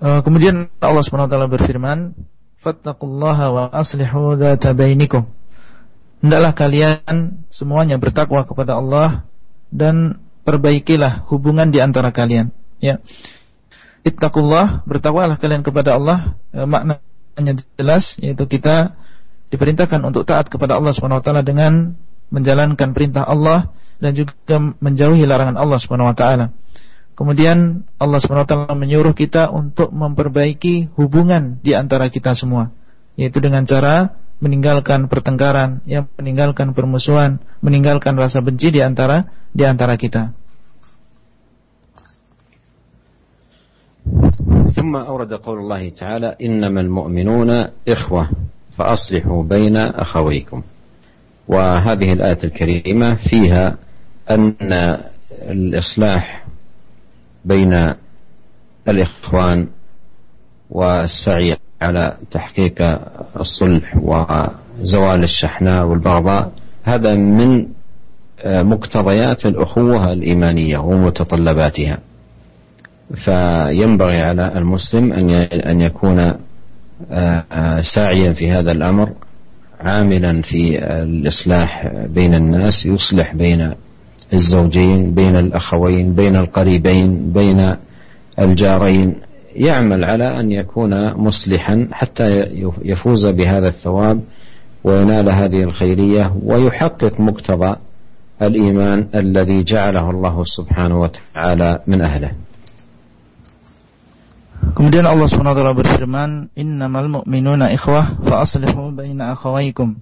Kemudian 0.00 0.72
Allah 0.80 1.04
SWT 1.04 1.28
berfirman 1.28 2.16
fattaqullaha 2.64 3.46
wa 3.52 3.62
aslihu 3.68 4.32
dzata 4.32 4.72
bainikum. 4.72 5.28
Hendaklah 6.24 6.56
kalian 6.56 7.44
semuanya 7.52 8.00
bertakwa 8.00 8.48
kepada 8.48 8.80
Allah 8.80 9.28
dan 9.68 10.24
perbaikilah 10.48 11.28
hubungan 11.28 11.68
di 11.68 11.84
antara 11.84 12.16
kalian. 12.16 12.48
Ya. 12.80 13.00
Ittaqullah, 14.00 14.88
bertakwalah 14.88 15.36
kalian 15.36 15.60
kepada 15.60 16.00
Allah. 16.00 16.40
E, 16.52 16.64
maknanya 16.64 17.60
jelas 17.76 18.16
yaitu 18.24 18.48
kita 18.48 18.96
diperintahkan 19.52 20.00
untuk 20.00 20.24
taat 20.24 20.48
kepada 20.48 20.80
Allah 20.80 20.96
Subhanahu 20.96 21.20
wa 21.20 21.24
taala 21.24 21.44
dengan 21.44 21.96
menjalankan 22.30 22.94
perintah 22.94 23.26
Allah 23.26 23.74
dan 24.00 24.16
juga 24.16 24.56
menjauhi 24.80 25.26
larangan 25.28 25.58
Allah 25.60 25.78
Subhanahu 25.78 26.10
wa 26.10 26.16
taala. 26.16 26.46
Kemudian 27.18 27.84
Allah 28.00 28.18
Subhanahu 28.22 28.46
wa 28.46 28.50
taala 28.50 28.74
menyuruh 28.78 29.12
kita 29.12 29.52
untuk 29.52 29.92
memperbaiki 29.92 30.96
hubungan 30.96 31.60
di 31.60 31.76
antara 31.76 32.08
kita 32.08 32.32
semua, 32.32 32.72
yaitu 33.18 33.44
dengan 33.44 33.68
cara 33.68 34.16
meninggalkan 34.40 35.04
pertengkaran, 35.12 35.84
yang 35.84 36.08
meninggalkan 36.16 36.72
permusuhan, 36.72 37.44
meninggalkan 37.60 38.16
rasa 38.16 38.40
benci 38.40 38.72
di 38.72 38.80
antara 38.80 39.28
di 39.52 39.68
antara 39.68 40.00
kita. 40.00 40.32
ثم 44.70 44.96
أورد 44.96 45.44
قول 45.44 45.58
الله 45.60 45.88
تعالى 45.88 46.40
إنما 46.40 46.80
المؤمنون 46.80 47.50
إخوة 47.88 48.24
فأصلحوا 48.78 49.40
بين 49.42 49.76
أخويكم 49.76 50.62
وهذه 51.47 52.13
الآية 52.13 52.37
الكريمة 52.43 53.15
فيها 53.15 53.75
أن 54.29 54.55
الإصلاح 55.31 56.45
بين 57.45 57.93
الإخوان 58.87 59.67
والسعي 60.69 61.57
على 61.81 62.17
تحقيق 62.31 62.99
الصلح 63.39 63.97
وزوال 63.97 65.23
الشحناء 65.23 65.85
والبغضاء 65.85 66.51
هذا 66.83 67.15
من 67.15 67.67
مقتضيات 68.45 69.45
الأخوة 69.45 70.13
الإيمانية 70.13 70.77
ومتطلباتها. 70.77 71.97
فينبغي 73.15 74.21
على 74.21 74.57
المسلم 74.57 75.13
أن 75.53 75.81
يكون 75.81 76.19
آه، 77.11 77.43
آه، 77.51 77.79
ساعيا 77.95 78.33
في 78.33 78.51
هذا 78.51 78.71
الأمر. 78.71 79.09
عاملا 79.79 80.41
في 80.41 80.79
الإصلاح 81.03 81.87
بين 82.07 82.33
الناس 82.33 82.85
يصلح 82.85 83.35
بين 83.35 83.73
الزوجين 84.33 85.13
بين 85.13 85.35
الأخوين 85.35 86.15
بين 86.15 86.35
القريبين 86.35 87.33
بين 87.33 87.75
الجارين. 88.39 89.15
يعمل 89.55 90.03
على 90.03 90.39
أن 90.39 90.51
يكون 90.51 91.13
مصلحا 91.13 91.87
حتى 91.91 92.43
يفوز 92.83 93.25
بهذا 93.25 93.67
الثواب 93.67 94.21
وينال 94.83 95.29
هذه 95.29 95.63
الخيرية 95.63 96.33
ويحقق 96.43 97.19
مقتضى 97.19 97.75
الإيمان 98.41 99.07
الذي 99.15 99.63
جعله 99.63 100.09
الله 100.09 100.43
سبحانه 100.43 100.99
وتعالى 101.01 101.79
من 101.87 102.01
أهله. 102.01 102.31
Kemudian 104.73 105.05
Allah 105.05 105.29
SWT 105.29 105.61
berfirman, 105.77 106.49
"Innamal 106.57 107.21
mu'minuna 107.21 107.69
ikhwah 107.75 108.17
fa 108.25 108.41
aslihu 108.41 108.95
baina 108.95 109.37
akhawaykum." 109.37 110.01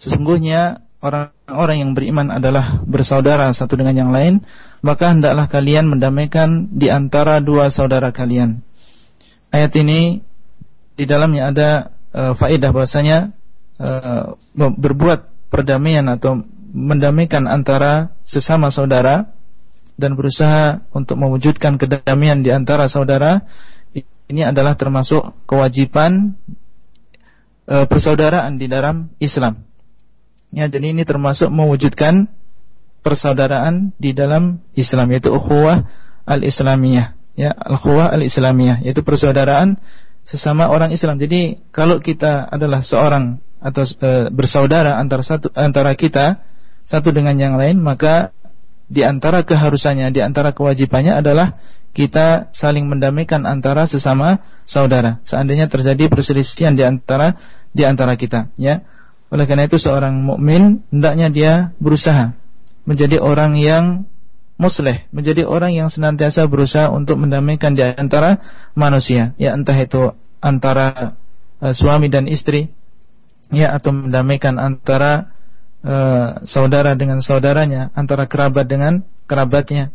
Sesungguhnya 0.00 0.80
orang-orang 1.04 1.76
yang 1.84 1.92
beriman 1.92 2.32
adalah 2.32 2.80
bersaudara 2.88 3.52
satu 3.52 3.76
dengan 3.76 3.96
yang 3.96 4.10
lain, 4.14 4.40
maka 4.80 5.12
hendaklah 5.12 5.50
kalian 5.52 5.92
mendamaikan 5.92 6.72
di 6.72 6.88
antara 6.88 7.44
dua 7.44 7.68
saudara 7.68 8.08
kalian. 8.08 8.64
Ayat 9.52 9.76
ini 9.76 10.24
di 10.96 11.04
dalamnya 11.04 11.52
ada 11.52 11.70
uh, 12.14 12.32
faedah 12.38 12.70
bahwasanya 12.72 13.34
uh, 13.76 14.38
berbuat 14.56 15.50
perdamaian 15.50 16.06
atau 16.08 16.40
mendamaikan 16.70 17.50
antara 17.50 18.14
sesama 18.22 18.70
saudara 18.70 19.34
dan 19.98 20.14
berusaha 20.16 20.86
untuk 20.94 21.18
mewujudkan 21.18 21.76
kedamaian 21.76 22.40
di 22.40 22.54
antara 22.54 22.86
saudara 22.86 23.44
ini 24.30 24.46
adalah 24.46 24.78
termasuk 24.78 25.34
kewajiban 25.50 26.38
e, 27.66 27.76
persaudaraan 27.90 28.56
di 28.56 28.70
dalam 28.70 29.10
Islam. 29.18 29.66
Ya, 30.54 30.70
jadi 30.70 30.94
ini 30.94 31.02
termasuk 31.02 31.50
mewujudkan 31.50 32.30
persaudaraan 33.02 33.90
di 33.98 34.14
dalam 34.14 34.62
Islam 34.78 35.10
yaitu 35.10 35.34
ukhuwah 35.34 35.86
al-islamiyah. 36.26 37.18
Ya, 37.34 37.50
ukhuwah 37.54 38.14
al-islamiyah 38.14 38.86
yaitu 38.86 39.02
persaudaraan 39.02 39.82
sesama 40.22 40.70
orang 40.70 40.94
Islam. 40.94 41.18
Jadi 41.18 41.58
kalau 41.74 41.98
kita 41.98 42.46
adalah 42.46 42.86
seorang 42.86 43.42
atau 43.60 43.82
e, 43.82 44.10
bersaudara 44.30 44.96
antara 44.96 45.26
satu 45.26 45.50
antara 45.52 45.92
kita 45.98 46.40
satu 46.86 47.12
dengan 47.12 47.36
yang 47.36 47.54
lain, 47.60 47.82
maka 47.82 48.32
di 48.90 49.06
antara 49.06 49.46
keharusannya, 49.46 50.10
di 50.10 50.18
antara 50.18 50.50
kewajibannya 50.50 51.22
adalah 51.22 51.62
kita 51.90 52.54
saling 52.54 52.86
mendamaikan 52.86 53.46
antara 53.46 53.86
sesama 53.90 54.42
saudara. 54.62 55.18
Seandainya 55.26 55.66
terjadi 55.66 56.06
perselisihan 56.06 56.78
di 56.78 56.86
antara 56.86 57.34
di 57.74 57.82
antara 57.82 58.14
kita, 58.14 58.50
ya. 58.58 58.82
Oleh 59.30 59.46
karena 59.46 59.70
itu 59.70 59.78
seorang 59.78 60.18
mukmin 60.18 60.82
hendaknya 60.90 61.30
dia 61.30 61.52
berusaha 61.78 62.34
menjadi 62.82 63.22
orang 63.22 63.54
yang 63.54 64.10
musleh, 64.58 65.06
menjadi 65.14 65.46
orang 65.46 65.72
yang 65.72 65.88
senantiasa 65.88 66.44
berusaha 66.50 66.90
untuk 66.92 67.16
mendamaikan 67.16 67.72
di 67.72 67.80
antara 67.80 68.42
manusia, 68.76 69.32
ya 69.40 69.56
entah 69.56 69.78
itu 69.78 70.12
antara 70.42 71.16
uh, 71.64 71.72
suami 71.72 72.12
dan 72.12 72.28
istri, 72.28 72.68
ya 73.48 73.72
atau 73.72 73.94
mendamaikan 73.94 74.60
antara 74.60 75.32
uh, 75.80 76.44
saudara 76.44 76.92
dengan 76.92 77.24
saudaranya, 77.24 77.88
antara 77.96 78.28
kerabat 78.28 78.68
dengan 78.68 79.00
kerabatnya, 79.24 79.94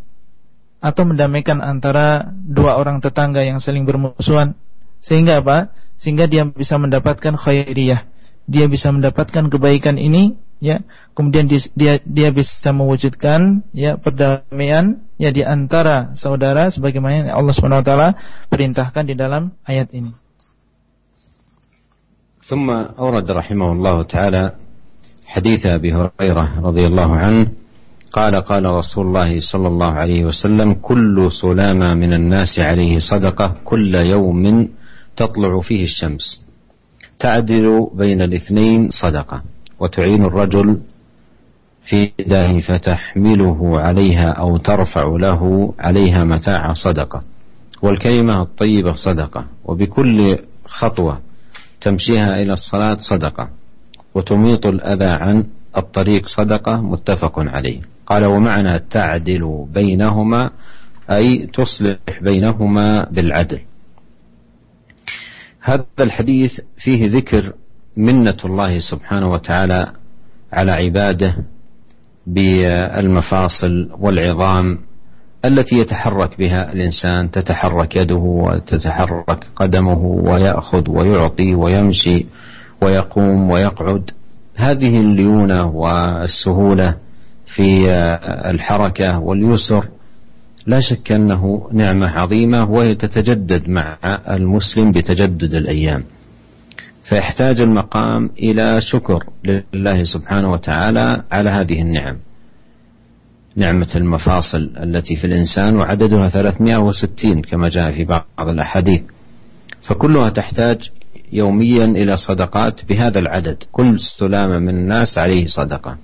atau 0.85 1.05
mendamaikan 1.05 1.61
antara 1.61 2.33
dua 2.33 2.81
orang 2.81 3.05
tetangga 3.05 3.45
yang 3.45 3.61
saling 3.61 3.85
bermusuhan 3.85 4.57
sehingga 5.01 5.41
apa? 5.41 5.73
Sehingga 6.01 6.29
dia 6.29 6.45
bisa 6.49 6.81
mendapatkan 6.81 7.37
khairiyah. 7.37 8.09
Dia 8.49 8.67
bisa 8.69 8.89
mendapatkan 8.93 9.53
kebaikan 9.53 10.01
ini 10.01 10.37
ya. 10.61 10.81
Kemudian 11.17 11.49
dia 11.49 12.01
dia 12.01 12.29
bisa 12.33 12.73
mewujudkan 12.73 13.65
ya 13.77 14.01
perdamaian 14.01 15.01
ya 15.21 15.33
di 15.33 15.45
antara 15.45 16.17
saudara 16.17 16.73
sebagaimana 16.73 17.33
Allah 17.33 17.53
Subhanahu 17.53 17.85
wa 17.85 17.87
taala 17.87 18.09
perintahkan 18.49 19.05
di 19.09 19.15
dalam 19.17 19.53
ayat 19.65 19.93
ini. 19.93 20.13
ثم 22.51 22.67
أورد 22.99 23.31
رحمه 23.31 23.69
الله 23.79 23.97
تعالى 24.11 24.43
حديث 25.23 25.71
أبي 25.71 25.95
هريرة 25.95 26.47
رضي 26.59 26.85
الله 26.91 27.11
عنه 27.15 27.43
قال 28.16 28.36
قال 28.36 28.66
رسول 28.66 29.08
الله 29.08 29.40
صلى 29.40 29.68
الله 29.68 29.92
عليه 29.92 30.26
وسلم 30.26 30.74
كل 30.74 31.28
سلامة 31.32 31.94
من 31.94 32.14
الناس 32.14 32.60
عليه 32.60 33.00
صدقة 33.00 33.56
كل 33.64 33.96
يوم 33.96 34.70
تطلع 35.16 35.60
فيه 35.60 35.84
الشمس. 35.84 36.42
تعدل 37.20 37.88
بين 37.94 38.22
الاثنين 38.22 38.90
صدقة 38.90 39.42
وتعين 39.80 40.26
الرجل 40.26 40.80
في 41.86 42.12
يده 42.20 42.60
فتحمله 42.60 43.80
عليها 43.80 44.30
أو 44.32 44.58
ترفع 44.58 45.04
له 45.20 45.74
عليها 45.80 46.24
متاع 46.24 46.74
صدقة. 46.74 47.22
والكلمة 47.82 48.42
الطيبة 48.42 48.94
صدقة 48.94 49.46
وبكل 49.66 50.38
خطوة 50.66 51.20
تمشيها 51.82 52.42
إلى 52.42 52.54
الصلاة 52.54 52.98
صدقة 53.00 53.50
وتميط 54.16 54.66
الأذى 54.66 55.06
عن 55.06 55.44
الطريق 55.78 56.26
صدقة 56.26 56.82
متفق 56.82 57.40
عليه. 57.40 57.82
قال 58.08 58.26
ومعنى 58.26 58.80
تعدل 58.80 59.66
بينهما 59.74 60.50
أي 61.12 61.48
تصلح 61.48 61.98
بينهما 62.22 63.10
بالعدل. 63.12 63.60
هذا 65.62 65.86
الحديث 66.00 66.60
فيه 66.78 67.08
ذكر 67.08 67.54
منة 67.98 68.38
الله 68.46 68.80
سبحانه 68.80 69.30
وتعالى 69.30 69.92
على 70.54 70.72
عباده 70.72 71.36
بالمفاصل 72.28 73.90
والعظام 74.00 74.80
التي 75.46 75.76
يتحرك 75.76 76.38
بها 76.40 76.74
الإنسان 76.74 77.32
تتحرك 77.32 77.96
يده 77.96 78.16
وتتحرك 78.16 79.48
قدمه 79.56 79.98
ويأخذ 80.06 80.90
ويعطي 80.90 81.56
ويمشي 81.56 82.26
ويقوم 82.82 83.52
ويقعد. 83.52 84.12
هذه 84.56 84.98
الليونة 84.98 85.66
والسهولة 85.66 86.96
في 87.46 87.90
الحركة 88.46 89.20
واليسر 89.20 89.88
لا 90.68 90.80
شك 90.80 91.12
أنه 91.12 91.70
نعمة 91.74 92.08
عظيمة 92.08 92.72
وهي 92.72 92.96
تتجدد 92.96 93.70
مع 93.70 93.98
المسلم 94.30 94.92
بتجدد 94.92 95.54
الأيام. 95.54 96.04
فيحتاج 97.04 97.62
المقام 97.62 98.30
إلى 98.40 98.82
شكر 98.82 99.24
لله 99.74 100.04
سبحانه 100.04 100.52
وتعالى 100.52 101.24
على 101.32 101.50
هذه 101.50 101.82
النعم. 101.82 102.18
نعمة 103.56 103.88
المفاصل 103.96 104.72
التي 104.84 105.16
في 105.16 105.28
الإنسان 105.28 105.76
وعددها 105.76 106.30
360 106.30 107.42
كما 107.42 107.70
جاء 107.70 107.92
في 107.92 108.04
بعض 108.04 108.50
الأحاديث. 108.50 109.02
فكلها 109.82 110.30
تحتاج 110.30 110.90
يوميا 111.36 111.86
إلى 111.86 112.16
صدقات 112.16 112.86
بهذا 112.86 113.20
العدد. 113.20 113.64
كل 113.72 114.00
سلامة 114.00 114.60
من 114.60 114.70
الناس 114.70 115.18
عليه 115.18 115.48
صدقة. 115.48 115.98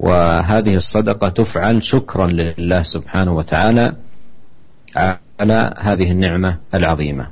وهذه 0.00 0.74
الصدقة 0.74 1.28
تفعل 1.28 1.82
شكرا 1.82 2.26
لله 2.26 2.82
سبحانه 2.82 3.36
وتعالى 3.36 3.92
على 5.40 5.74
هذه 5.78 6.10
النعمة 6.10 6.58
العظيمة. 6.74 7.26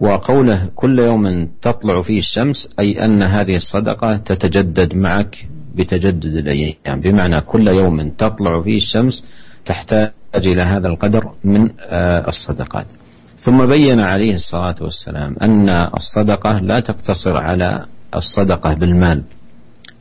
وقوله 0.00 0.68
كل 0.74 0.98
يوم 0.98 1.48
تطلع 1.62 2.02
فيه 2.02 2.18
الشمس 2.18 2.74
أي 2.78 3.04
أن 3.04 3.22
هذه 3.22 3.56
الصدقة 3.56 4.16
تتجدد 4.16 4.94
معك 4.94 5.46
بتجدد 5.74 6.24
الأيام. 6.24 7.00
بمعنى 7.00 7.40
كل 7.40 7.68
يوم 7.68 8.10
تطلع 8.10 8.62
فيه 8.62 8.76
الشمس 8.76 9.24
تحتاج 9.64 10.12
إلى 10.36 10.62
هذا 10.62 10.88
القدر 10.88 11.32
من 11.44 11.70
آه، 11.80 12.28
الصدقات. 12.28 12.86
ثم 13.42 13.66
بين 13.66 14.00
عليه 14.00 14.34
الصلاة 14.34 14.74
والسلام 14.80 15.36
أن 15.42 15.68
الصدقة 15.68 16.58
لا 16.58 16.80
تقتصر 16.80 17.36
على 17.36 17.86
الصدقة 18.14 18.74
بالمال 18.74 19.22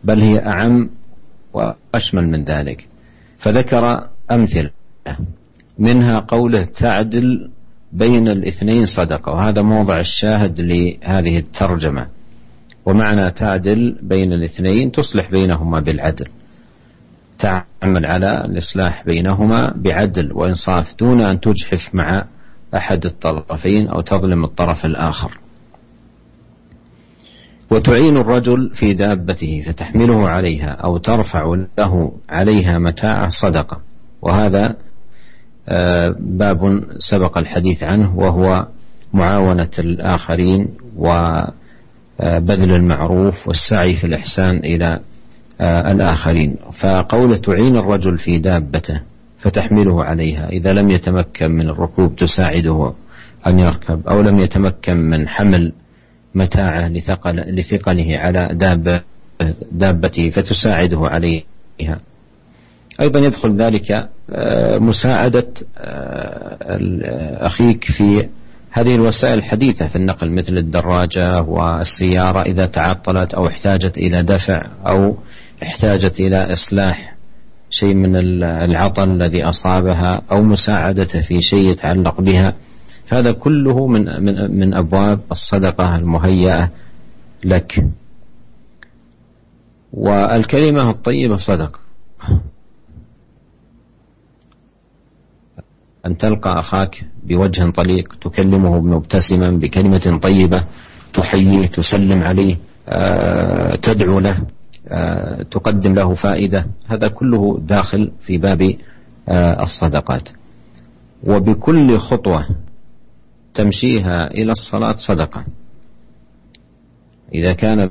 بل 0.03 0.21
هي 0.21 0.45
أعم 0.45 0.89
وأشمل 1.53 2.29
من 2.29 2.43
ذلك. 2.43 2.87
فذكر 3.37 4.07
أمثلة 4.31 4.69
منها 5.79 6.19
قوله 6.19 6.63
تعدل 6.63 7.49
بين 7.93 8.27
الاثنين 8.27 8.85
صدقة 8.85 9.31
وهذا 9.31 9.61
موضع 9.61 9.99
الشاهد 9.99 10.61
لهذه 10.61 11.37
الترجمة. 11.37 12.07
ومعنى 12.85 13.31
تعدل 13.31 13.97
بين 14.01 14.33
الاثنين 14.33 14.91
تصلح 14.91 15.31
بينهما 15.31 15.79
بالعدل. 15.79 16.25
تعمل 17.39 18.05
على 18.05 18.45
الإصلاح 18.45 19.05
بينهما 19.05 19.73
بعدل 19.75 20.33
وإنصاف 20.33 20.95
دون 20.99 21.21
أن 21.21 21.39
تجحف 21.39 21.95
مع 21.95 22.25
أحد 22.75 23.05
الطرفين 23.05 23.87
أو 23.87 24.01
تظلم 24.01 24.43
الطرف 24.43 24.85
الآخر. 24.85 25.37
وتعين 27.71 28.17
الرجل 28.17 28.71
في 28.73 28.93
دابته 28.93 29.63
فتحمله 29.67 30.29
عليها 30.29 30.69
أو 30.69 30.97
ترفع 30.97 31.55
له 31.77 32.11
عليها 32.29 32.79
متاع 32.79 33.29
صدقة. 33.29 33.79
وهذا 34.21 34.75
آه، 35.69 36.15
باب 36.19 36.83
سبق 36.99 37.37
الحديث 37.37 37.83
عنه 37.83 38.17
وهو 38.17 38.67
معاونة 39.13 39.69
الآخرين 39.79 40.67
وبذل 40.97 41.51
المعروف 42.71 43.47
والسعي 43.47 43.95
في 43.95 44.07
الإحسان 44.07 44.57
إلى 44.57 44.99
آه، 45.61 45.91
الآخرين. 45.91 46.55
فقول 46.81 47.37
تعين 47.37 47.77
الرجل 47.77 48.17
في 48.17 48.37
دابته 48.37 49.01
فتحمله 49.41 50.03
عليها. 50.03 50.49
إذا 50.49 50.71
لم 50.71 50.89
يتمكن 50.89 51.51
من 51.51 51.69
الركوب 51.69 52.15
تساعده 52.15 52.93
أن 53.47 53.59
يركب 53.59 54.07
أو 54.07 54.21
لم 54.21 54.39
يتمكن 54.39 54.97
من 54.97 55.27
حمل 55.27 55.73
متاعه 56.35 56.87
لثقل 56.87 57.35
لثقله 57.35 58.17
على 58.17 58.49
دابة 58.53 59.01
دابته 59.71 60.29
فتساعده 60.29 60.99
عليها. 60.99 61.99
أيضا 63.01 63.19
يدخل 63.19 63.55
ذلك 63.55 64.09
آه، 64.31 64.77
مساعدة 64.77 65.47
آه، 65.77 67.47
أخيك 67.47 67.85
في 67.85 68.27
هذه 68.71 68.95
الوسائل 68.95 69.37
الحديثة 69.37 69.87
في 69.87 69.95
النقل 69.95 70.31
مثل 70.31 70.57
الدراجة 70.57 71.41
والسيارة 71.41 72.41
إذا 72.41 72.65
تعطلت 72.65 73.33
أو 73.33 73.47
احتاجت 73.47 73.97
إلى 73.97 74.23
دفع 74.23 74.61
أو 74.87 75.17
احتاجت 75.63 76.19
إلى 76.19 76.53
إصلاح 76.53 77.15
شيء 77.71 77.93
من 77.95 78.15
العطل 78.43 79.09
الذي 79.11 79.43
أصابها 79.43 80.21
أو 80.31 80.41
مساعدته 80.41 81.21
في 81.21 81.41
شيء 81.41 81.59
يتعلق 81.71 82.21
بها. 82.21 82.53
هذا 83.09 83.31
كله 83.31 83.87
من 83.87 84.23
من 84.23 84.59
من 84.59 84.73
أبواب 84.73 85.19
الصدقة 85.31 85.95
المهيئة 85.95 86.69
لك. 87.43 87.85
والكلمة 89.93 90.89
الطيبة 90.89 91.35
صدقة 91.35 91.79
أن 96.05 96.17
تلقى 96.17 96.59
أخاك 96.59 97.05
بوجه 97.23 97.69
طليق 97.69 98.15
تكلمه 98.21 98.79
مبتسما 98.81 99.51
بكلمة 99.51 100.19
طيبة 100.21 100.63
تحييه 101.13 101.67
تسلم 101.67 102.23
عليه 102.23 102.57
آه، 102.89 103.75
تدعو 103.75 104.19
له. 104.19 104.37
تقدم 105.51 105.93
له 105.93 106.13
فائدة. 106.13 106.65
هذا 106.87 107.07
كله 107.07 107.59
داخل 107.59 108.11
في 108.21 108.37
باب 108.37 108.75
آه، 109.29 109.63
الصدقات. 109.63 110.29
وبكل 111.23 111.97
خطوة 111.97 112.47
تمشيها 113.53 114.31
إلى 114.31 114.51
الصلاة 114.51 114.95
صدقة. 114.95 115.43
إذا 117.33 117.53
كان 117.53 117.89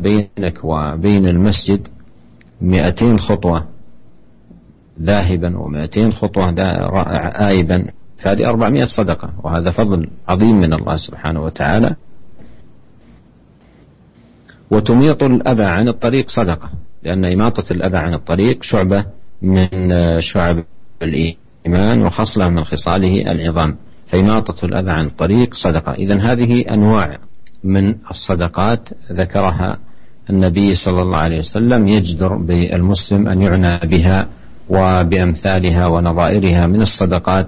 بينك 0.00 0.64
وبين 0.64 1.28
المسجد 1.28 1.88
مئتين 2.60 3.18
خطوة 3.18 3.64
ذاهبا 5.00 5.58
ومئتين 5.58 6.12
خطوة 6.12 6.54
آيبا 7.48 7.86
فهذه 8.18 8.48
أربعمائة 8.48 8.86
صدقة. 8.86 9.32
وهذا 9.42 9.70
فضل 9.70 10.10
عظيم 10.28 10.56
من 10.56 10.72
الله 10.72 10.96
سبحانه 10.96 11.42
وتعالى. 11.42 11.96
وتميط 14.70 15.22
الأذى 15.22 15.64
عن 15.64 15.88
الطريق 15.88 16.28
صدقة 16.28 16.70
لأن 17.04 17.24
إماطة 17.24 17.72
الأذى 17.72 17.96
عن 17.96 18.14
الطريق 18.14 18.62
شعبة 18.62 19.04
من 19.42 19.68
شعب 20.20 20.64
الإيمان 21.02 22.02
وخصلة 22.02 22.48
من 22.48 22.64
خصاله 22.64 23.32
العظام 23.32 23.76
فإماطة 24.06 24.66
الأذى 24.66 24.90
عن 24.90 25.06
الطريق 25.06 25.54
صدقة. 25.54 25.92
إذا 25.92 26.32
هذه 26.32 26.60
أنواع 26.60 27.18
من 27.64 27.94
الصدقات 28.10 28.88
ذكرها 29.12 29.78
النبي 30.30 30.74
صلى 30.74 31.02
الله 31.02 31.18
عليه 31.18 31.38
وسلم 31.38 31.88
يجدر 31.88 32.36
بالمسلم 32.36 33.28
أن 33.28 33.42
يعنى 33.42 33.88
بها 33.88 34.28
وبأمثالها 34.68 35.86
ونظائرها 35.86 36.66
من 36.66 36.82
الصدقات 36.82 37.46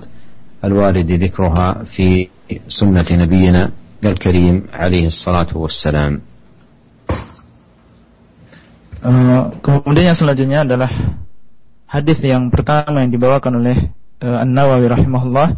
الوارد 0.64 1.10
ذكرها 1.10 1.84
في 1.84 2.28
سنة 2.68 3.06
نبينا 3.10 3.70
الكريم 4.04 4.62
عليه 4.72 5.06
الصلاة 5.06 5.56
والسلام. 5.56 6.20
Uh, 9.00 9.56
kemudian 9.64 10.12
yang 10.12 10.18
selanjutnya 10.18 10.68
adalah 10.68 10.92
hadis 11.88 12.20
yang 12.20 12.52
pertama 12.52 13.00
yang 13.00 13.08
dibawakan 13.08 13.64
oleh 13.64 13.88
uh, 14.20 14.44
An-Nawawi 14.44 14.92
rahimahullah 14.92 15.56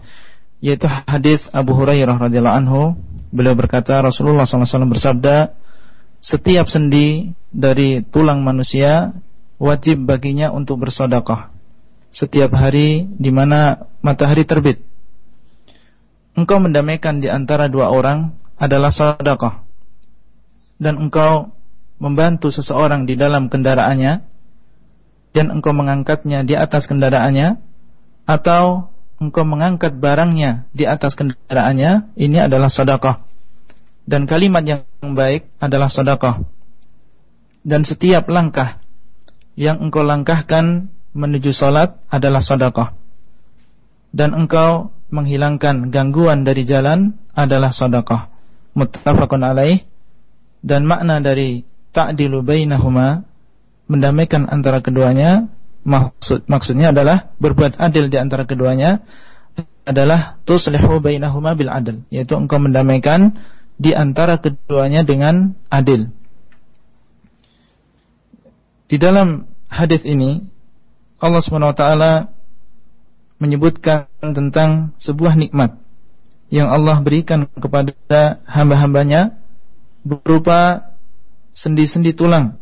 yaitu 0.63 0.87
hadis 0.87 1.43
Abu 1.51 1.75
Hurairah 1.75 2.23
radhiyallahu 2.23 2.59
anhu. 2.63 2.83
Beliau 3.35 3.59
berkata 3.59 3.99
Rasulullah 3.99 4.47
SAW 4.47 4.87
bersabda 4.87 5.59
setiap 6.23 6.71
sendi 6.71 7.35
dari 7.51 8.07
tulang 8.07 8.47
manusia 8.47 9.11
wajib 9.59 10.07
baginya 10.07 10.55
untuk 10.55 10.87
bersedekah. 10.87 11.51
Setiap 12.15 12.55
hari 12.55 13.11
di 13.11 13.35
mana 13.35 13.91
matahari 14.07 14.47
terbit. 14.47 14.79
Engkau 16.39 16.63
mendamaikan 16.63 17.19
di 17.19 17.27
antara 17.27 17.67
dua 17.67 17.91
orang 17.91 18.31
adalah 18.55 18.95
sedekah. 18.95 19.67
Dan 20.79 21.09
engkau 21.09 21.51
membantu 22.03 22.51
seseorang 22.51 23.07
di 23.07 23.15
dalam 23.15 23.47
kendaraannya 23.47 24.27
dan 25.31 25.47
engkau 25.55 25.71
mengangkatnya 25.71 26.43
di 26.43 26.59
atas 26.59 26.91
kendaraannya 26.91 27.63
atau 28.27 28.91
engkau 29.23 29.47
mengangkat 29.47 29.95
barangnya 30.03 30.67
di 30.75 30.83
atas 30.83 31.15
kendaraannya 31.15 32.11
ini 32.19 32.43
adalah 32.43 32.67
sedekah. 32.67 33.23
Dan 34.03 34.27
kalimat 34.27 34.67
yang 34.67 34.83
baik 35.15 35.47
adalah 35.63 35.87
sedekah. 35.87 36.43
Dan 37.63 37.87
setiap 37.87 38.27
langkah 38.27 38.83
yang 39.55 39.79
engkau 39.79 40.03
langkahkan 40.03 40.91
menuju 41.15 41.55
salat 41.55 41.95
adalah 42.11 42.43
sedekah. 42.43 42.99
Dan 44.11 44.35
engkau 44.35 44.91
menghilangkan 45.15 45.95
gangguan 45.95 46.43
dari 46.43 46.67
jalan 46.67 47.15
adalah 47.31 47.71
sedekah. 47.71 48.27
Muttafaqun 48.75 49.47
alaih. 49.47 49.87
Dan 50.63 50.87
makna 50.87 51.23
dari 51.23 51.63
ta'dilu 51.93 52.41
bainahuma 52.41 53.25
mendamaikan 53.87 54.49
antara 54.49 54.81
keduanya 54.81 55.53
maksud 55.85 56.49
maksudnya 56.49 56.91
adalah 56.91 57.35
berbuat 57.39 57.77
adil 57.77 58.09
di 58.09 58.17
antara 58.17 58.49
keduanya 58.49 59.05
adalah 59.83 60.41
tuslihu 60.47 61.03
bainahuma 61.03 61.59
bil 61.59 61.69
adil 61.69 62.07
yaitu 62.09 62.39
engkau 62.39 62.57
mendamaikan 62.63 63.37
di 63.77 63.93
antara 63.93 64.39
keduanya 64.39 65.03
dengan 65.03 65.59
adil. 65.67 66.13
Di 68.87 69.01
dalam 69.01 69.49
hadis 69.73 70.05
ini 70.05 70.45
Allah 71.17 71.41
SWT 71.41 71.85
menyebutkan 73.41 74.07
tentang 74.21 74.95
sebuah 75.01 75.35
nikmat 75.35 75.81
yang 76.53 76.69
Allah 76.69 77.01
berikan 77.01 77.49
kepada 77.49 78.45
hamba-hambanya 78.45 79.41
berupa 80.05 80.92
sendi-sendi 81.53 82.17
tulang 82.17 82.57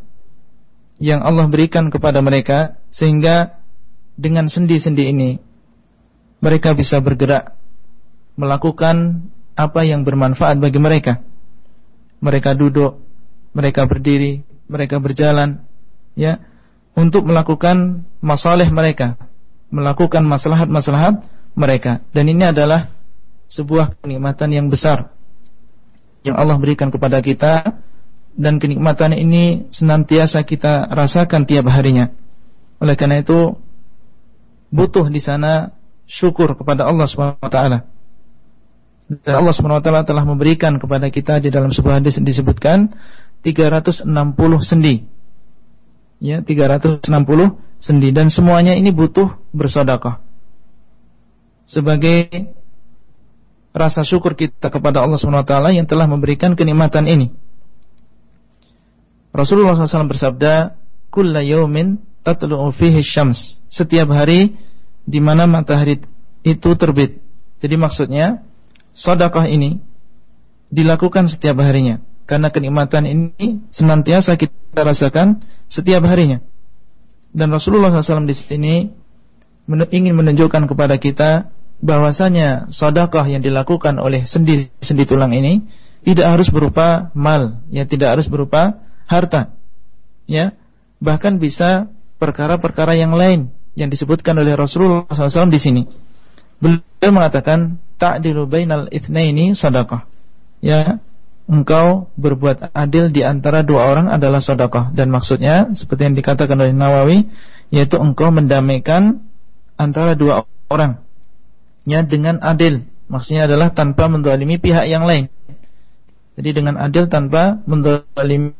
yang 1.00 1.24
Allah 1.24 1.48
berikan 1.48 1.88
kepada 1.88 2.20
mereka 2.20 2.76
sehingga 2.92 3.56
dengan 4.20 4.50
sendi-sendi 4.52 5.04
ini 5.10 5.30
mereka 6.44 6.76
bisa 6.76 7.00
bergerak 7.00 7.56
melakukan 8.36 9.28
apa 9.56 9.80
yang 9.84 10.04
bermanfaat 10.04 10.56
bagi 10.56 10.80
mereka. 10.80 11.20
Mereka 12.20 12.56
duduk, 12.56 13.00
mereka 13.56 13.84
berdiri, 13.88 14.44
mereka 14.68 15.00
berjalan 15.00 15.64
ya 16.16 16.40
untuk 16.96 17.28
melakukan 17.28 18.04
masalah 18.20 18.68
mereka, 18.68 19.16
melakukan 19.72 20.24
maslahat-maslahat 20.24 21.24
mereka. 21.56 22.04
Dan 22.12 22.28
ini 22.28 22.48
adalah 22.48 22.92
sebuah 23.48 24.00
kenikmatan 24.00 24.52
yang 24.52 24.66
besar 24.68 25.12
yang 26.22 26.36
Allah 26.36 26.56
berikan 26.60 26.92
kepada 26.92 27.24
kita 27.24 27.80
dan 28.40 28.56
kenikmatan 28.56 29.12
ini 29.12 29.68
senantiasa 29.68 30.48
kita 30.48 30.88
rasakan 30.88 31.44
tiap 31.44 31.68
harinya. 31.68 32.08
Oleh 32.80 32.96
karena 32.96 33.20
itu 33.20 33.60
butuh 34.72 35.12
di 35.12 35.20
sana 35.20 35.76
syukur 36.08 36.56
kepada 36.56 36.88
Allah 36.88 37.04
Subhanahu 37.04 37.44
wa 37.44 37.52
taala. 37.52 37.78
Dan 39.04 39.44
Allah 39.44 39.52
Subhanahu 39.52 39.78
wa 39.78 39.84
taala 39.84 40.02
telah 40.08 40.24
memberikan 40.24 40.80
kepada 40.80 41.12
kita 41.12 41.36
di 41.44 41.52
dalam 41.52 41.68
sebuah 41.68 42.00
hadis 42.00 42.16
disebutkan 42.16 42.96
360 43.44 44.08
sendi 44.64 45.04
ya 46.20 46.44
360 46.44 47.08
sendi 47.80 48.08
dan 48.12 48.28
semuanya 48.28 48.76
ini 48.76 48.92
butuh 48.92 49.40
bersedekah 49.56 50.20
sebagai 51.64 52.28
rasa 53.72 54.04
syukur 54.04 54.36
kita 54.36 54.68
kepada 54.68 55.00
Allah 55.00 55.16
SWT 55.16 55.54
yang 55.72 55.86
telah 55.86 56.04
memberikan 56.10 56.58
kenikmatan 56.58 57.06
ini. 57.06 57.30
Rasulullah 59.30 59.78
SAW 59.78 60.10
bersabda, 60.10 60.74
"Kulla 61.10 61.42
yaumin 61.46 62.02
tatlu'u 62.26 62.74
fihi 62.74 63.02
syams." 63.02 63.62
Setiap 63.70 64.10
hari 64.10 64.58
di 65.06 65.18
mana 65.22 65.46
matahari 65.46 66.02
itu 66.42 66.70
terbit. 66.74 67.22
Jadi 67.60 67.74
maksudnya 67.76 68.42
sedekah 68.96 69.46
ini 69.46 69.78
dilakukan 70.72 71.28
setiap 71.28 71.60
harinya 71.60 72.00
karena 72.24 72.48
kenikmatan 72.54 73.04
ini 73.10 73.66
senantiasa 73.74 74.38
kita 74.38 74.86
rasakan 74.86 75.42
setiap 75.66 76.06
harinya. 76.06 76.40
Dan 77.30 77.54
Rasulullah 77.54 77.90
SAW 77.90 78.26
di 78.26 78.34
sini 78.34 78.74
ingin 79.70 80.14
menunjukkan 80.14 80.66
kepada 80.66 80.98
kita 80.98 81.50
bahwasanya 81.78 82.70
sedekah 82.74 83.26
yang 83.26 83.42
dilakukan 83.42 83.98
oleh 84.02 84.26
sendi-sendi 84.26 85.04
tulang 85.06 85.30
ini 85.30 85.66
tidak 86.02 86.26
harus 86.32 86.48
berupa 86.50 87.12
mal, 87.12 87.60
ya 87.68 87.84
tidak 87.86 88.18
harus 88.18 88.26
berupa 88.26 88.89
harta. 89.10 89.58
Ya, 90.30 90.54
bahkan 91.02 91.42
bisa 91.42 91.90
perkara-perkara 92.22 92.94
yang 92.94 93.18
lain 93.18 93.50
yang 93.74 93.90
disebutkan 93.90 94.38
oleh 94.38 94.54
Rasulullah 94.54 95.10
SAW 95.10 95.50
di 95.50 95.58
sini. 95.58 95.82
Beliau 96.62 97.10
mengatakan 97.10 97.82
ta'dilu 97.98 98.46
bainal 98.46 98.86
itsnaini 98.94 99.58
sedekah. 99.58 100.06
Ya, 100.62 101.02
engkau 101.50 102.06
berbuat 102.14 102.70
adil 102.70 103.10
di 103.10 103.26
antara 103.26 103.66
dua 103.66 103.90
orang 103.90 104.06
adalah 104.06 104.38
sedekah 104.38 104.94
dan 104.94 105.10
maksudnya 105.10 105.74
seperti 105.74 106.06
yang 106.06 106.14
dikatakan 106.14 106.54
oleh 106.54 106.70
Nawawi 106.70 107.26
yaitu 107.74 107.98
engkau 107.98 108.30
mendamaikan 108.30 109.26
antara 109.74 110.14
dua 110.14 110.46
orang 110.70 111.02
ya 111.88 112.06
dengan 112.06 112.38
adil. 112.38 112.86
Maksudnya 113.10 113.50
adalah 113.50 113.74
tanpa 113.74 114.06
mendolimi 114.06 114.62
pihak 114.62 114.86
yang 114.86 115.02
lain. 115.02 115.26
Jadi 116.38 116.62
dengan 116.62 116.78
adil 116.78 117.10
tanpa 117.10 117.58
mendolimi 117.66 118.54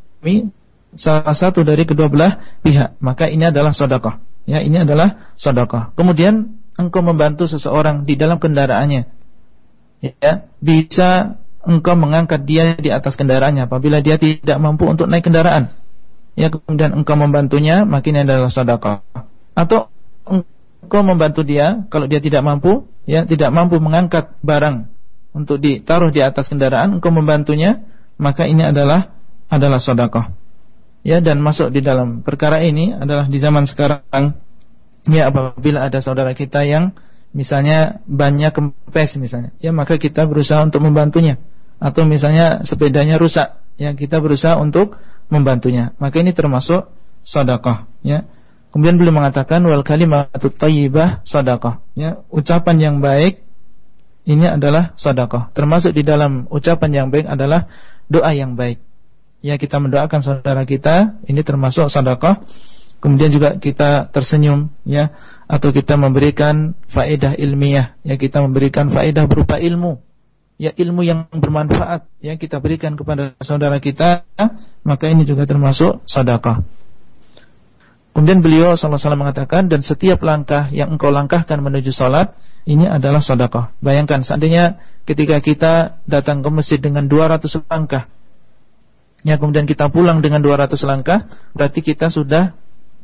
salah 0.97 1.37
satu 1.37 1.63
dari 1.63 1.85
kedua 1.85 2.11
belah 2.11 2.61
pihak. 2.65 2.99
Maka 3.01 3.29
ini 3.29 3.49
adalah 3.49 3.75
sodakoh. 3.75 4.19
Ya, 4.49 4.65
ini 4.65 4.81
adalah 4.81 5.35
sodakoh. 5.37 5.93
Kemudian 5.95 6.61
engkau 6.75 7.05
membantu 7.05 7.47
seseorang 7.47 8.09
di 8.09 8.17
dalam 8.17 8.41
kendaraannya. 8.41 9.05
Ya, 10.01 10.49
bisa 10.65 11.41
engkau 11.61 11.93
mengangkat 11.93 12.49
dia 12.49 12.73
di 12.73 12.89
atas 12.89 13.21
kendaraannya 13.21 13.69
apabila 13.69 14.01
dia 14.01 14.17
tidak 14.17 14.57
mampu 14.57 14.89
untuk 14.89 15.07
naik 15.13 15.29
kendaraan. 15.29 15.77
Ya, 16.39 16.49
kemudian 16.49 16.97
engkau 16.97 17.21
membantunya, 17.21 17.85
makin 17.85 18.25
adalah 18.25 18.49
sodakoh. 18.49 19.05
Atau 19.53 19.93
engkau 20.25 21.03
membantu 21.05 21.45
dia 21.45 21.85
kalau 21.93 22.09
dia 22.09 22.23
tidak 22.25 22.41
mampu, 22.41 22.89
ya 23.05 23.29
tidak 23.29 23.53
mampu 23.53 23.77
mengangkat 23.77 24.33
barang 24.41 24.89
untuk 25.37 25.63
ditaruh 25.63 26.11
di 26.11 26.25
atas 26.25 26.49
kendaraan, 26.49 26.99
engkau 26.99 27.13
membantunya, 27.13 27.85
maka 28.17 28.49
ini 28.49 28.65
adalah 28.65 29.20
adalah 29.51 29.83
sedekah. 29.83 30.33
Ya 31.03 31.19
dan 31.19 31.43
masuk 31.43 31.75
di 31.75 31.83
dalam 31.83 32.23
perkara 32.23 32.63
ini 32.63 32.93
adalah 32.95 33.27
di 33.27 33.41
zaman 33.41 33.65
sekarang 33.65 34.37
ya 35.09 35.33
apabila 35.33 35.89
ada 35.89 35.99
saudara 36.05 36.37
kita 36.37 36.63
yang 36.63 36.93
misalnya 37.33 38.05
banyak 38.05 38.53
kempes 38.53 39.17
misalnya, 39.17 39.51
ya 39.63 39.71
maka 39.73 39.97
kita 39.97 40.27
berusaha 40.27 40.61
untuk 40.63 40.83
membantunya 40.83 41.41
atau 41.81 42.05
misalnya 42.05 42.61
sepedanya 42.69 43.17
rusak, 43.17 43.57
ya 43.81 43.97
kita 43.97 44.21
berusaha 44.21 44.61
untuk 44.61 45.01
membantunya. 45.33 45.97
Maka 45.97 46.21
ini 46.21 46.37
termasuk 46.37 46.93
sedekah, 47.25 47.89
ya. 48.05 48.29
Kemudian 48.71 49.01
beliau 49.01 49.17
mengatakan 49.17 49.65
wal 49.67 49.83
kalimatut 49.83 50.55
thayyibah 50.55 51.27
sedekah. 51.27 51.83
Ya, 51.99 52.23
ucapan 52.31 52.77
yang 52.79 52.97
baik 53.03 53.43
ini 54.29 54.47
adalah 54.47 54.95
sedekah. 54.95 55.51
Termasuk 55.57 55.91
di 55.91 56.07
dalam 56.07 56.47
ucapan 56.53 56.91
yang 57.03 57.07
baik 57.11 57.27
adalah 57.27 57.67
doa 58.07 58.31
yang 58.31 58.55
baik. 58.55 58.79
Ya, 59.41 59.57
kita 59.57 59.81
mendoakan 59.81 60.21
saudara 60.21 60.69
kita, 60.69 61.17
ini 61.25 61.41
termasuk 61.41 61.89
sedekah. 61.89 62.45
Kemudian 63.01 63.33
juga 63.33 63.57
kita 63.57 64.13
tersenyum 64.13 64.69
ya 64.85 65.17
atau 65.49 65.73
kita 65.73 65.97
memberikan 65.97 66.77
faedah 66.93 67.33
ilmiah, 67.41 67.97
ya 68.05 68.21
kita 68.21 68.45
memberikan 68.45 68.93
faedah 68.93 69.25
berupa 69.25 69.57
ilmu. 69.57 70.05
Ya 70.61 70.77
ilmu 70.77 71.01
yang 71.01 71.25
bermanfaat 71.33 72.05
yang 72.21 72.37
kita 72.37 72.61
berikan 72.61 72.93
kepada 73.01 73.33
saudara 73.41 73.81
kita, 73.81 74.29
maka 74.85 75.09
ini 75.09 75.25
juga 75.25 75.49
termasuk 75.49 76.05
sedekah. 76.05 76.61
Kemudian 78.13 78.45
beliau 78.45 78.77
SAW 78.77 79.17
mengatakan 79.17 79.73
dan 79.73 79.81
setiap 79.81 80.21
langkah 80.21 80.69
yang 80.69 80.93
engkau 80.93 81.09
langkahkan 81.09 81.57
menuju 81.57 81.97
salat 81.97 82.37
ini 82.69 82.85
adalah 82.85 83.25
sedekah. 83.25 83.73
Bayangkan 83.81 84.21
seandainya 84.21 84.77
ketika 85.09 85.41
kita 85.41 86.05
datang 86.05 86.45
ke 86.45 86.53
masjid 86.53 86.77
dengan 86.77 87.09
200 87.09 87.49
langkah 87.65 88.13
ya 89.27 89.37
kemudian 89.37 89.69
kita 89.69 89.93
pulang 89.93 90.25
dengan 90.25 90.41
200 90.41 90.77
langkah 90.89 91.29
berarti 91.53 91.81
kita 91.85 92.09
sudah 92.09 92.57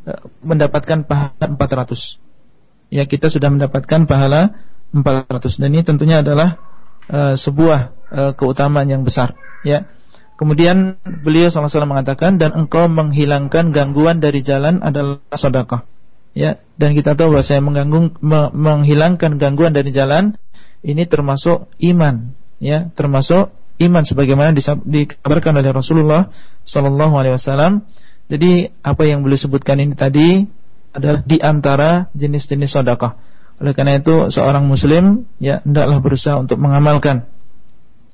e, 0.05 0.13
mendapatkan 0.45 1.05
pahala 1.05 1.45
400. 1.45 2.93
Ya 2.93 3.05
kita 3.05 3.29
sudah 3.29 3.51
mendapatkan 3.51 4.07
pahala 4.07 4.63
400 4.95 5.59
dan 5.59 5.69
ini 5.75 5.83
tentunya 5.83 6.23
adalah 6.23 6.63
uh, 7.11 7.35
sebuah 7.35 7.81
uh, 8.15 8.33
keutamaan 8.39 8.87
yang 8.87 9.03
besar 9.03 9.35
ya. 9.67 9.91
Kemudian 10.37 11.01
beliau 11.25 11.49
SAW 11.49 11.89
mengatakan 11.89 12.37
dan 12.37 12.53
engkau 12.53 12.93
menghilangkan 12.93 13.73
gangguan 13.73 14.21
dari 14.21 14.45
jalan 14.45 14.85
adalah 14.85 15.25
sedekah. 15.33 15.89
Ya, 16.37 16.61
dan 16.77 16.93
kita 16.93 17.17
tahu 17.17 17.33
bahwa 17.33 17.45
saya 17.49 17.65
mengganggu 17.65 18.21
me, 18.21 18.53
menghilangkan 18.53 19.41
gangguan 19.41 19.73
dari 19.73 19.89
jalan 19.89 20.37
ini 20.85 21.09
termasuk 21.09 21.73
iman, 21.81 22.37
ya, 22.61 22.93
termasuk 22.93 23.57
iman 23.77 24.03
sebagaimana 24.05 24.57
dikabarkan 24.85 25.53
oleh 25.61 25.71
Rasulullah 25.73 26.33
sallallahu 26.65 27.15
alaihi 27.17 27.37
wasallam. 27.37 27.85
Jadi 28.27 28.75
apa 28.83 29.07
yang 29.07 29.23
beliau 29.23 29.39
sebutkan 29.39 29.79
ini 29.79 29.95
tadi 29.95 30.43
adalah 30.91 31.23
di 31.23 31.39
antara 31.39 32.11
jenis-jenis 32.17 32.75
sedekah. 32.75 33.15
Oleh 33.63 33.73
karena 33.73 34.01
itu 34.01 34.29
seorang 34.29 34.67
muslim 34.67 35.25
ya 35.41 35.63
hendaklah 35.63 36.03
berusaha 36.03 36.37
untuk 36.37 36.61
mengamalkan 36.61 37.25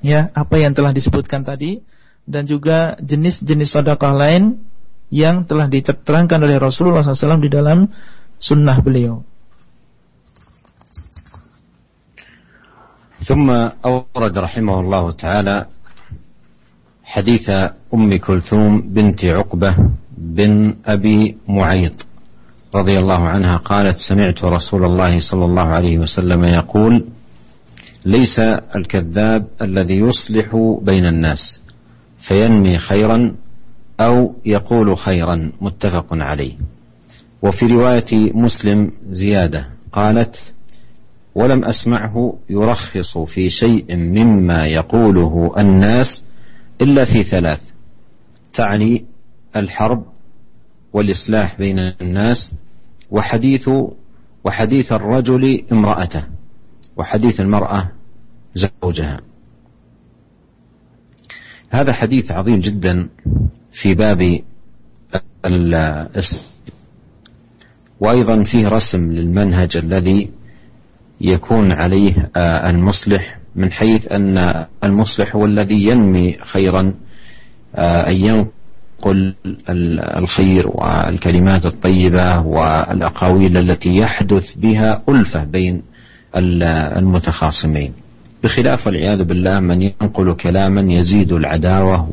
ya 0.02 0.30
apa 0.34 0.58
yang 0.58 0.74
telah 0.74 0.90
disebutkan 0.90 1.46
tadi 1.46 1.82
dan 2.26 2.46
juga 2.46 2.98
jenis-jenis 3.02 3.70
sedekah 3.74 4.12
lain 4.14 4.62
yang 5.10 5.46
telah 5.46 5.66
diterangkan 5.66 6.38
oleh 6.42 6.56
Rasulullah 6.58 7.02
SAW 7.02 7.42
di 7.42 7.50
dalam 7.50 7.90
sunnah 8.38 8.78
beliau. 8.82 9.22
ثم 13.26 13.50
أورد 13.84 14.38
رحمه 14.38 14.80
الله 14.80 15.10
تعالى 15.10 15.66
حديث 17.04 17.50
أم 17.94 18.16
كلثوم 18.16 18.80
بنت 18.80 19.24
عقبة 19.24 19.76
بن 20.18 20.74
أبي 20.86 21.36
معيط 21.48 22.06
رضي 22.74 22.98
الله 22.98 23.28
عنها 23.28 23.56
قالت 23.56 23.96
سمعت 23.98 24.44
رسول 24.44 24.84
الله 24.84 25.18
صلى 25.18 25.44
الله 25.44 25.62
عليه 25.62 25.98
وسلم 25.98 26.44
يقول 26.44 27.04
ليس 28.06 28.38
الكذاب 28.76 29.46
الذي 29.62 29.96
يصلح 29.96 30.76
بين 30.82 31.06
الناس 31.06 31.60
فينمي 32.28 32.78
خيرا 32.78 33.34
أو 34.00 34.34
يقول 34.44 34.96
خيرا 34.98 35.52
متفق 35.60 36.06
عليه. 36.10 36.54
وفي 37.42 37.66
رواية 37.66 38.32
مسلم 38.34 38.90
زيادة 39.10 39.66
قالت 39.92 40.52
ولم 41.34 41.64
أسمعه 41.64 42.38
يرخص 42.50 43.18
في 43.18 43.50
شيء 43.50 43.96
مما 43.96 44.66
يقوله 44.66 45.54
الناس 45.58 46.24
إلا 46.80 47.04
في 47.04 47.22
ثلاث 47.22 47.60
تعني 48.54 49.04
الحرب 49.56 50.04
والإصلاح 50.92 51.58
بين 51.58 51.78
الناس 51.78 52.54
وحديث 53.10 53.70
وحديث 54.44 54.92
الرجل 54.92 55.64
امرأته 55.72 56.24
وحديث 56.96 57.40
المرأة 57.40 57.90
زوجها. 58.54 59.20
هذا 61.70 61.92
حديث 61.92 62.30
عظيم 62.30 62.60
جدا 62.60 63.08
في 63.72 63.94
باب 63.94 64.40
وأيضا 68.00 68.42
فيه 68.42 68.68
رسم 68.68 69.12
للمنهج 69.12 69.76
الذي 69.76 70.30
يكون 71.22 71.72
عليه 71.72 72.30
آه، 72.36 72.70
المصلح 72.70 73.38
من 73.56 73.72
حيث 73.72 74.12
أن 74.12 74.64
المصلح 74.84 75.36
هو 75.36 75.44
الذي 75.44 75.84
ينمي 75.86 76.36
خيرا 76.42 76.94
آه، 77.74 78.08
أن 78.08 78.14
ينقل 78.14 79.34
الخير 80.16 80.68
والكلمات 80.68 81.66
الطيبة 81.66 82.40
والأقاويل 82.40 83.56
التي 83.56 83.96
يحدث 83.96 84.54
بها 84.56 85.02
ألفة 85.08 85.44
بين 85.44 85.82
المتخاصمين. 86.36 87.92
بخلاف 88.44 88.86
والعياذ 88.86 89.24
بالله 89.24 89.60
من 89.60 89.82
ينقل 89.82 90.32
كلاما 90.32 90.92
يزيد 90.92 91.32
العداوة 91.32 92.08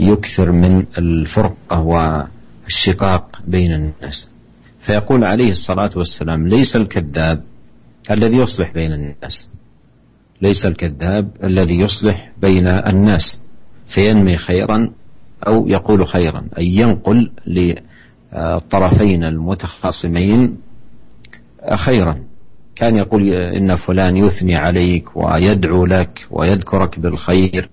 ويكثر 0.00 0.52
من 0.52 0.84
الفرقة 0.98 1.80
والشقاق 1.80 3.40
بين 3.46 3.72
الناس. 3.72 4.30
فيقول 4.80 5.24
عليه 5.24 5.50
الصلاة 5.50 5.90
والسلام 5.96 6.48
ليس 6.48 6.76
الكذاب 6.76 7.42
الذي 8.10 8.36
يصلح 8.36 8.72
بين 8.72 8.92
الناس. 8.92 9.50
ليس 10.42 10.66
الكذاب 10.66 11.28
الذي 11.44 11.80
يصلح 11.80 12.32
بين 12.40 12.66
الناس. 12.68 13.40
فينمي 13.94 14.38
خيرا 14.38 14.90
أو 15.46 15.68
يقول 15.68 16.06
خيرا. 16.06 16.44
أي 16.58 16.66
ينقل 16.66 17.30
للطرفين 17.46 19.24
المتخاصمين 19.24 20.56
خيرا. 21.74 22.16
كان 22.76 22.96
يقول 22.96 23.34
إن 23.34 23.74
فلان 23.74 24.16
يثني 24.16 24.56
عليك 24.56 25.16
ويدعو 25.16 25.86
لك 25.86 26.26
ويذكرك 26.30 26.98
بالخير 26.98 27.68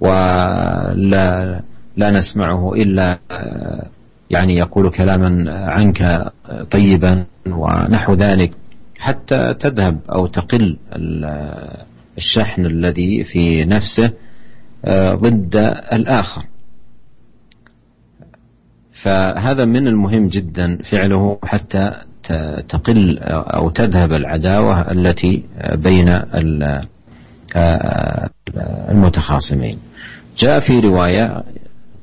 ولا 0.00 1.60
لا 1.96 2.10
نسمعه 2.10 2.74
إلا 2.74 3.18
يعني 4.30 4.56
يقول 4.56 4.90
كلاما 4.90 5.54
عنك 5.70 6.30
طيبا 6.70 7.24
ونحو 7.46 8.14
ذلك. 8.14 8.52
حتى 9.02 9.54
تذهب 9.54 10.00
أو 10.14 10.26
تقل 10.26 10.78
الشحن 12.18 12.66
الذي 12.66 13.24
في 13.24 13.64
نفسه 13.64 14.10
آه، 14.84 15.14
ضد 15.14 15.56
الآخر. 15.92 16.44
فهذا 19.02 19.64
من 19.64 19.88
المهم 19.88 20.28
جدا 20.28 20.78
فعله 20.82 21.38
حتى 21.44 21.90
تقل 22.68 23.18
أو 23.28 23.70
تذهب 23.70 24.12
العداوة 24.12 24.92
التي 24.92 25.44
بين 25.74 26.08
آه، 27.56 28.30
المتخاصمين. 28.90 29.78
جاء 30.38 30.58
في 30.58 30.80
رواية 30.80 31.42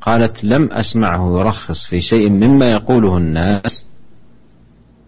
قالت 0.01 0.43
لم 0.43 0.71
أسمعه 0.71 1.39
يرخص 1.39 1.85
في 1.89 2.01
شيء 2.01 2.29
مما 2.29 2.65
يقوله 2.65 3.17
الناس 3.17 3.85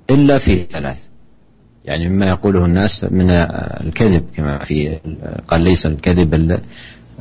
إلا 0.10 0.38
في 0.38 0.63
ثلاث. 0.63 1.11
يعني 1.86 2.10
مما 2.10 2.30
يقوله 2.30 2.65
الناس 2.65 3.06
من 3.12 3.30
الكذب 3.30 4.26
كما 4.36 4.63
في 4.63 5.00
قال 5.48 5.63
ليس 5.63 5.86
الكذب 5.86 6.60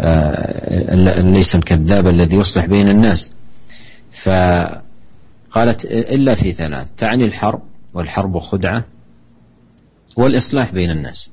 آه، 0.00 1.20
ليس 1.20 1.54
الكذاب 1.54 2.06
الذي 2.06 2.36
يصلح 2.36 2.66
بين 2.66 2.88
الناس. 2.88 3.32
فقالت 4.24 5.84
إلا 5.84 6.34
في 6.34 6.52
ثلاث 6.52 6.88
تعني 6.98 7.24
الحرب 7.24 7.62
والحرب 7.94 8.38
خدعة 8.38 8.84
والإصلاح 10.16 10.72
بين 10.72 10.90
الناس. 10.90 11.32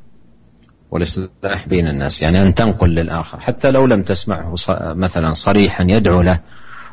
والإصلاح 0.91 1.67
بين 1.67 1.87
الناس 1.87 2.21
يعني 2.21 2.41
أن 2.41 2.55
تنقل 2.55 2.89
للآخر 2.89 3.39
حتى 3.39 3.71
لو 3.71 3.85
لم 3.85 4.03
تسمعه 4.03 4.55
مثلا 4.93 5.33
صريحا 5.33 5.83
يدعو 5.83 6.21
له 6.21 6.39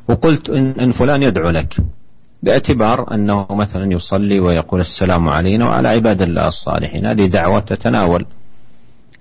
وقلت 0.08 0.50
إن 0.50 0.92
فلان 0.92 1.22
يدعو 1.22 1.50
لك. 1.50 1.76
باعتبار 2.44 3.14
أنه 3.14 3.46
مثلا 3.50 3.92
يصلي 3.92 4.40
ويقول 4.40 4.80
السلام 4.80 5.28
علينا 5.28 5.64
وعلى 5.64 5.88
عباد 5.88 6.22
الله 6.22 6.46
الصالحين. 6.48 7.06
هذه 7.06 7.26
دعوة 7.26 7.60
تتناول 7.60 8.26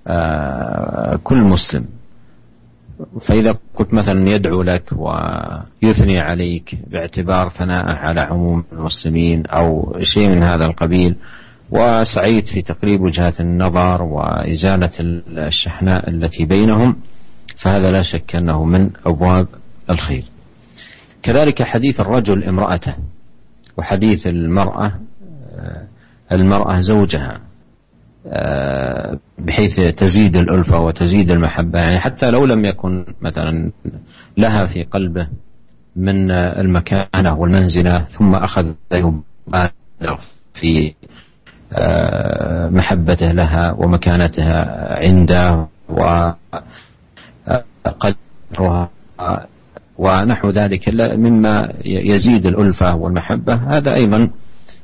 آه، 0.06 1.16
كل 1.24 1.36
مسلم. 1.36 1.86
فإذا 3.20 3.58
قلت 3.74 3.94
مثلا 3.94 4.28
يدعو 4.30 4.62
لك 4.62 4.92
ويثني 4.92 6.18
عليك 6.20 6.78
باعتبار 6.90 7.48
ثناءه 7.48 7.94
على 7.94 8.20
عموم 8.20 8.64
المسلمين 8.72 9.46
أو 9.46 9.96
شيء 10.02 10.30
من 10.30 10.42
هذا 10.42 10.64
القبيل 10.64 11.16
وسعيت 11.70 12.46
في 12.46 12.62
تقريب 12.62 13.00
وجهات 13.00 13.40
النظر 13.40 14.02
وإزالة 14.02 14.90
الشحناء 15.00 16.10
التي 16.10 16.44
بينهم 16.44 16.96
فهذا 17.56 17.92
لا 17.92 18.02
شك 18.02 18.36
أنه 18.36 18.64
من 18.64 18.90
أبواب 19.06 19.46
الخير. 19.90 20.24
كذلك 21.22 21.62
حديث 21.62 22.00
الرجل 22.00 22.44
امرأته. 22.44 22.94
وحديث 23.76 24.26
المرأة 24.26 24.92
المرأة 26.32 26.80
زوجها 26.80 27.40
بحيث 29.38 29.80
تزيد 29.96 30.36
الألفة 30.36 30.80
وتزيد 30.80 31.30
المحبة. 31.30 31.78
يعني 31.78 31.98
حتى 31.98 32.30
لو 32.30 32.46
لم 32.46 32.64
يكن 32.64 33.04
مثلا 33.22 33.70
لها 34.36 34.66
في 34.66 34.82
قلبه 34.82 35.28
من 35.96 36.30
المكانة 36.30 37.34
والمنزلة 37.38 38.04
ثم 38.04 38.34
أخذ 38.34 38.72
يبالغ 38.92 40.16
في 40.54 40.94
محبته 42.70 43.32
لها 43.32 43.72
ومكانتها 43.72 44.64
عنده 45.04 45.66
وقدرها 45.88 46.38
ونحو 49.98 50.50
ذلك 50.50 50.88
مما 51.16 51.72
يزيد 51.84 52.46
الألفة 52.46 52.94
والمحبة 52.94 53.54
هذا 53.54 53.94
أيضا 53.94 54.30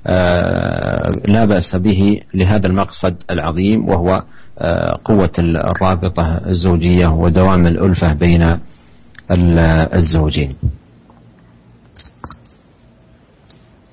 آه، 0.07 1.11
لا 1.29 1.45
بأس 1.45 1.77
به 1.77 2.21
لهذا 2.35 2.67
المقصد 2.67 3.17
العظيم 3.31 3.89
وهو 3.89 4.23
آه، 4.59 4.99
قوة 5.05 5.33
الرابطة 5.39 6.41
الزوجية 6.47 7.07
ودوام 7.07 7.67
الألفة 7.67 8.13
بين 8.15 8.59
الزوجين 9.95 10.55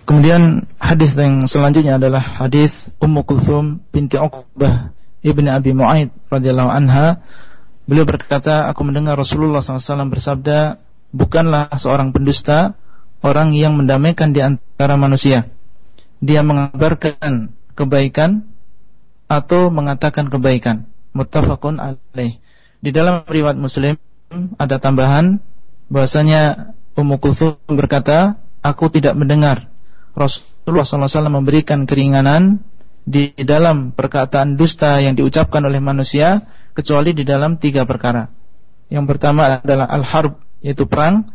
Kemudian 0.08 0.64
hadis 0.80 1.12
yang 1.20 1.44
selanjutnya 1.52 2.00
adalah 2.00 2.24
hadis 2.24 2.72
Ummu 3.04 3.28
Kulthum 3.28 3.84
binti 3.92 4.16
Uqbah 4.16 4.96
ibni 5.20 5.52
Abi 5.52 5.76
Muaid 5.76 6.16
radhiyallahu 6.32 6.72
anha. 6.72 7.20
Beliau 7.84 8.08
berkata, 8.08 8.72
aku 8.72 8.88
mendengar 8.88 9.20
Rasulullah 9.20 9.60
SAW 9.60 10.08
bersabda, 10.08 10.80
bukanlah 11.12 11.72
seorang 11.76 12.12
pendusta 12.12 12.76
orang 13.24 13.54
yang 13.54 13.76
mendamaikan 13.76 14.32
di 14.32 14.42
antara 14.44 14.96
manusia. 15.00 15.50
Dia 16.24 16.42
mengabarkan 16.42 17.54
kebaikan 17.78 18.46
atau 19.30 19.70
mengatakan 19.70 20.32
kebaikan. 20.32 20.90
Muttafaqun 21.14 21.78
alaih. 21.82 22.38
Di 22.82 22.90
dalam 22.94 23.26
riwayat 23.26 23.58
Muslim 23.58 23.98
ada 24.58 24.78
tambahan 24.78 25.42
bahwasanya 25.90 26.74
Ummu 26.98 27.22
Kulthum 27.22 27.58
berkata, 27.70 28.42
aku 28.66 28.90
tidak 28.90 29.14
mendengar 29.14 29.70
Rasulullah 30.18 30.82
SAW 30.82 31.30
memberikan 31.30 31.86
keringanan 31.86 32.66
di 33.08 33.32
dalam 33.38 33.94
perkataan 33.94 34.58
dusta 34.58 34.98
yang 35.00 35.14
diucapkan 35.14 35.62
oleh 35.64 35.78
manusia 35.78 36.44
kecuali 36.74 37.14
di 37.14 37.22
dalam 37.22 37.62
tiga 37.62 37.86
perkara. 37.86 38.28
Yang 38.90 39.06
pertama 39.16 39.62
adalah 39.62 39.88
al-harb 39.88 40.42
yaitu 40.62 40.90
perang. 40.90 41.28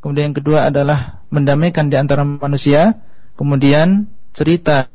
Kemudian 0.00 0.32
yang 0.32 0.36
kedua 0.38 0.58
adalah 0.70 1.24
mendamaikan 1.32 1.90
di 1.90 1.96
antara 1.98 2.22
manusia. 2.22 3.00
Kemudian 3.36 4.08
cerita 4.32 4.88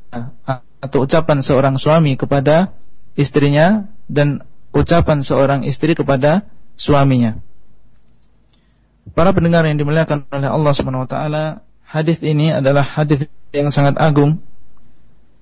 atau 0.81 1.05
ucapan 1.05 1.45
seorang 1.45 1.75
suami 1.77 2.17
kepada 2.17 2.73
istrinya 3.13 3.85
dan 4.09 4.41
ucapan 4.73 5.21
seorang 5.21 5.61
istri 5.67 5.93
kepada 5.93 6.47
suaminya. 6.79 7.37
Para 9.11 9.33
pendengar 9.33 9.65
yang 9.65 9.77
dimuliakan 9.77 10.29
oleh 10.29 10.49
Allah 10.49 10.73
Subhanahu 10.73 11.05
wa 11.05 11.09
taala, 11.09 11.43
hadis 11.85 12.21
ini 12.23 12.53
adalah 12.53 12.85
hadis 12.85 13.27
yang 13.51 13.69
sangat 13.73 13.97
agung 13.99 14.39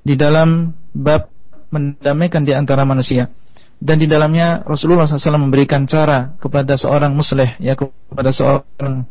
di 0.01 0.17
dalam 0.17 0.73
bab 0.95 1.29
mendamaikan 1.69 2.41
di 2.41 2.55
antara 2.57 2.81
manusia 2.81 3.29
dan 3.79 3.95
di 3.95 4.11
dalamnya 4.11 4.67
Rasulullah 4.67 5.07
SAW 5.07 5.39
memberikan 5.39 5.87
cara 5.87 6.35
kepada 6.35 6.75
seorang 6.75 7.15
musleh 7.15 7.55
ya 7.63 7.79
kepada 7.79 8.35
seorang 8.35 9.07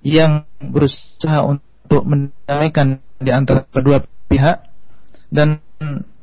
yang 0.00 0.48
berusaha 0.56 1.44
untuk 1.44 2.02
mendamaikan 2.08 3.04
di 3.20 3.28
antara 3.28 3.68
kedua 3.68 4.00
pihak. 4.32 4.64
Dan 5.28 5.60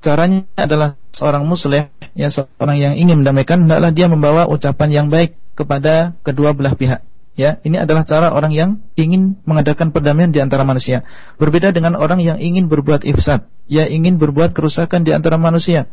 caranya 0.02 0.44
adalah 0.58 0.98
seorang 1.14 1.46
musleh 1.46 1.94
ya 2.18 2.34
seorang 2.34 2.82
yang 2.82 2.94
ingin 2.98 3.22
mendamaikan 3.22 3.70
hendaklah 3.70 3.94
dia 3.94 4.10
membawa 4.10 4.50
ucapan 4.50 4.90
yang 4.90 5.08
baik 5.14 5.38
kepada 5.54 6.18
kedua 6.26 6.58
belah 6.58 6.74
pihak. 6.74 7.06
Ya 7.38 7.62
ini 7.62 7.78
adalah 7.78 8.02
cara 8.10 8.34
orang 8.34 8.50
yang 8.58 8.82
ingin 8.98 9.38
mengadakan 9.46 9.94
perdamaian 9.94 10.34
di 10.34 10.42
antara 10.42 10.66
manusia. 10.66 11.06
Berbeda 11.38 11.70
dengan 11.70 11.94
orang 11.94 12.26
yang 12.26 12.42
ingin 12.42 12.66
berbuat 12.66 13.06
ifsad 13.06 13.46
ya 13.70 13.86
ingin 13.86 14.18
berbuat 14.18 14.58
kerusakan 14.58 15.06
di 15.06 15.14
antara 15.14 15.38
manusia 15.38 15.86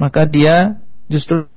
maka 0.00 0.24
dia 0.24 0.80
justru 1.08 1.48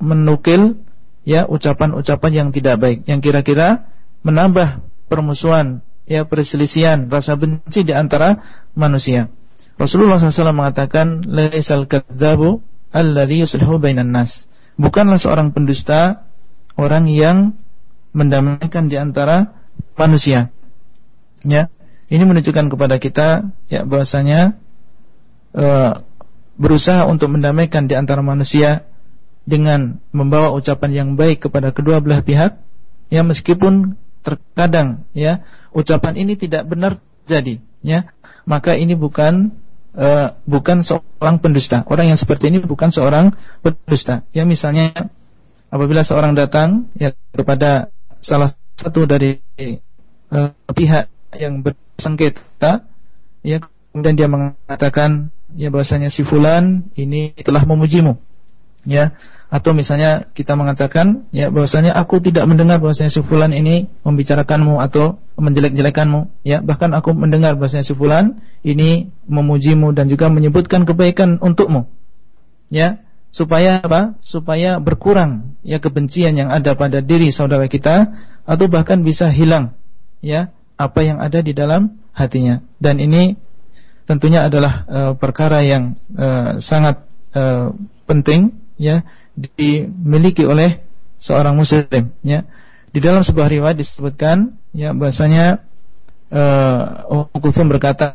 menukil 0.00 0.84
ya 1.24 1.44
ucapan-ucapan 1.48 2.32
yang 2.32 2.48
tidak 2.52 2.80
baik 2.80 2.98
yang 3.08 3.20
kira-kira 3.20 3.88
menambah 4.24 4.84
permusuhan 5.08 5.80
ya 6.08 6.24
perselisihan, 6.24 7.08
rasa 7.12 7.36
benci 7.36 7.84
di 7.84 7.92
antara 7.92 8.40
manusia. 8.72 9.28
Rasulullah 9.76 10.18
SAW 10.18 10.56
mengatakan, 10.56 11.22
"Laisal 11.28 11.84
kadzabu 11.84 12.64
alladhi 12.90 13.44
yuslihu 13.44 13.76
bainan 13.78 14.10
nas." 14.10 14.48
Bukanlah 14.80 15.20
seorang 15.20 15.52
pendusta 15.52 16.26
orang 16.74 17.06
yang 17.06 17.54
mendamaikan 18.16 18.88
di 18.88 18.96
antara 18.96 19.52
manusia. 19.94 20.50
Ya, 21.46 21.70
ini 22.10 22.24
menunjukkan 22.24 22.66
kepada 22.72 22.98
kita 22.98 23.54
ya 23.70 23.86
bahwasanya 23.86 24.58
uh, 25.54 26.02
berusaha 26.58 27.06
untuk 27.06 27.30
mendamaikan 27.30 27.86
di 27.86 27.94
antara 27.94 28.24
manusia 28.24 28.88
dengan 29.48 29.96
membawa 30.12 30.52
ucapan 30.52 30.90
yang 30.92 31.08
baik 31.16 31.48
kepada 31.48 31.72
kedua 31.72 32.04
belah 32.04 32.20
pihak 32.20 32.60
ya 33.08 33.24
meskipun 33.24 33.96
terkadang 34.20 35.08
ya 35.16 35.40
ucapan 35.72 36.20
ini 36.20 36.36
tidak 36.36 36.68
benar 36.68 37.00
jadi 37.24 37.64
ya 37.80 38.12
maka 38.44 38.76
ini 38.76 38.92
bukan 38.92 39.56
uh, 39.96 40.36
bukan 40.44 40.84
seorang 40.84 41.40
pendusta. 41.40 41.84
Orang 41.88 42.08
yang 42.08 42.18
seperti 42.18 42.48
ini 42.52 42.60
bukan 42.64 42.92
seorang 42.94 43.32
pendusta. 43.60 44.24
Ya 44.32 44.44
misalnya 44.44 45.12
apabila 45.68 46.06
seorang 46.06 46.32
datang 46.36 46.88
ya 46.96 47.12
kepada 47.32 47.92
salah 48.24 48.52
satu 48.78 49.04
dari 49.04 49.40
uh, 50.32 50.52
pihak 50.72 51.10
yang 51.36 51.60
bersengketa 51.60 52.88
ya 53.44 53.60
kemudian 53.92 54.16
dia 54.16 54.28
mengatakan 54.28 55.28
ya 55.54 55.68
bahasanya 55.68 56.08
si 56.08 56.24
fulan 56.24 56.88
ini 56.96 57.36
telah 57.40 57.62
memujimu 57.68 58.16
ya 58.88 59.12
atau 59.48 59.72
misalnya 59.72 60.28
kita 60.32 60.56
mengatakan 60.56 61.28
ya 61.32 61.52
bahwasanya 61.52 61.96
aku 61.96 62.20
tidak 62.20 62.44
mendengar 62.48 62.80
bahwasanya 62.80 63.12
si 63.12 63.20
fulan 63.24 63.52
ini 63.56 63.88
membicarakanmu 64.04 64.80
atau 64.80 65.20
menjelek-jelekanmu. 65.40 66.44
Ya 66.44 66.60
bahkan 66.60 66.92
aku 66.92 67.16
mendengar 67.16 67.56
bahwasanya 67.56 67.84
si 67.84 67.96
fulan 67.96 68.44
ini 68.60 69.08
memujimu 69.28 69.92
dan 69.96 70.08
juga 70.12 70.28
menyebutkan 70.28 70.84
kebaikan 70.84 71.40
untukmu. 71.40 71.88
Ya 72.68 73.00
supaya 73.32 73.80
apa? 73.80 74.16
Supaya 74.20 74.76
berkurang 74.80 75.56
ya 75.64 75.80
kebencian 75.80 76.36
yang 76.36 76.52
ada 76.52 76.76
pada 76.76 77.00
diri 77.00 77.32
saudara 77.32 77.68
kita 77.72 78.12
atau 78.44 78.66
bahkan 78.68 79.00
bisa 79.00 79.32
hilang 79.32 79.76
ya 80.20 80.52
apa 80.76 81.00
yang 81.04 81.24
ada 81.24 81.40
di 81.40 81.56
dalam 81.56 81.96
hatinya. 82.12 82.60
Dan 82.76 83.00
ini 83.00 83.32
tentunya 84.04 84.44
adalah 84.44 84.84
uh, 84.84 85.12
perkara 85.16 85.64
yang 85.64 85.96
uh, 86.16 86.60
sangat 86.60 87.00
uh, 87.32 87.72
penting 88.04 88.57
ya 88.78 89.04
dimiliki 89.34 90.46
oleh 90.46 90.80
seorang 91.18 91.58
muslim 91.58 92.14
ya. 92.24 92.46
Di 92.88 93.04
dalam 93.04 93.20
sebuah 93.20 93.52
riwayat 93.52 93.76
disebutkan 93.76 94.56
ya 94.72 94.96
bahasanya 94.96 95.60
uh, 96.32 97.28
berkata 97.68 98.14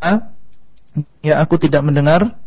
ya 1.22 1.38
aku 1.38 1.61
tidak 1.61 1.86
mendengar 1.86 2.41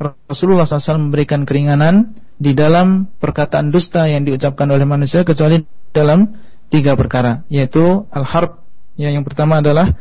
Rasulullah 0.00 0.64
SAW 0.64 1.12
memberikan 1.12 1.44
keringanan 1.44 2.16
di 2.40 2.56
dalam 2.56 3.08
perkataan 3.20 3.68
dusta 3.68 4.08
yang 4.08 4.24
diucapkan 4.24 4.64
oleh 4.72 4.88
manusia 4.88 5.24
kecuali 5.28 5.60
dalam 5.92 6.40
tiga 6.72 6.96
perkara 6.96 7.44
yaitu 7.52 8.08
al-harb 8.08 8.64
ya 8.96 9.12
yang 9.12 9.24
pertama 9.24 9.60
adalah 9.60 9.92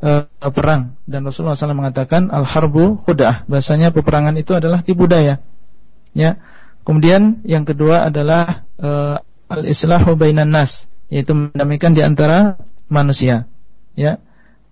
uh, 0.00 0.24
perang. 0.52 0.96
Dan 1.08 1.24
Rasulullah 1.24 1.56
SAW 1.56 1.76
mengatakan 1.76 2.28
al-harbu 2.32 3.00
khudah. 3.04 3.44
Bahasanya 3.48 3.92
peperangan 3.92 4.36
itu 4.36 4.52
adalah 4.52 4.84
tipu 4.84 5.04
daya 5.08 5.40
ya 6.12 6.36
Kemudian 6.82 7.42
yang 7.46 7.62
kedua 7.62 8.10
adalah 8.10 8.66
uh, 8.78 9.22
al-islahu 9.46 10.18
bainan 10.18 10.50
nas, 10.50 10.90
yaitu 11.12 11.36
mendamaikan 11.36 11.94
di 11.94 12.02
antara 12.02 12.58
manusia. 12.90 13.46
Ya. 13.94 14.18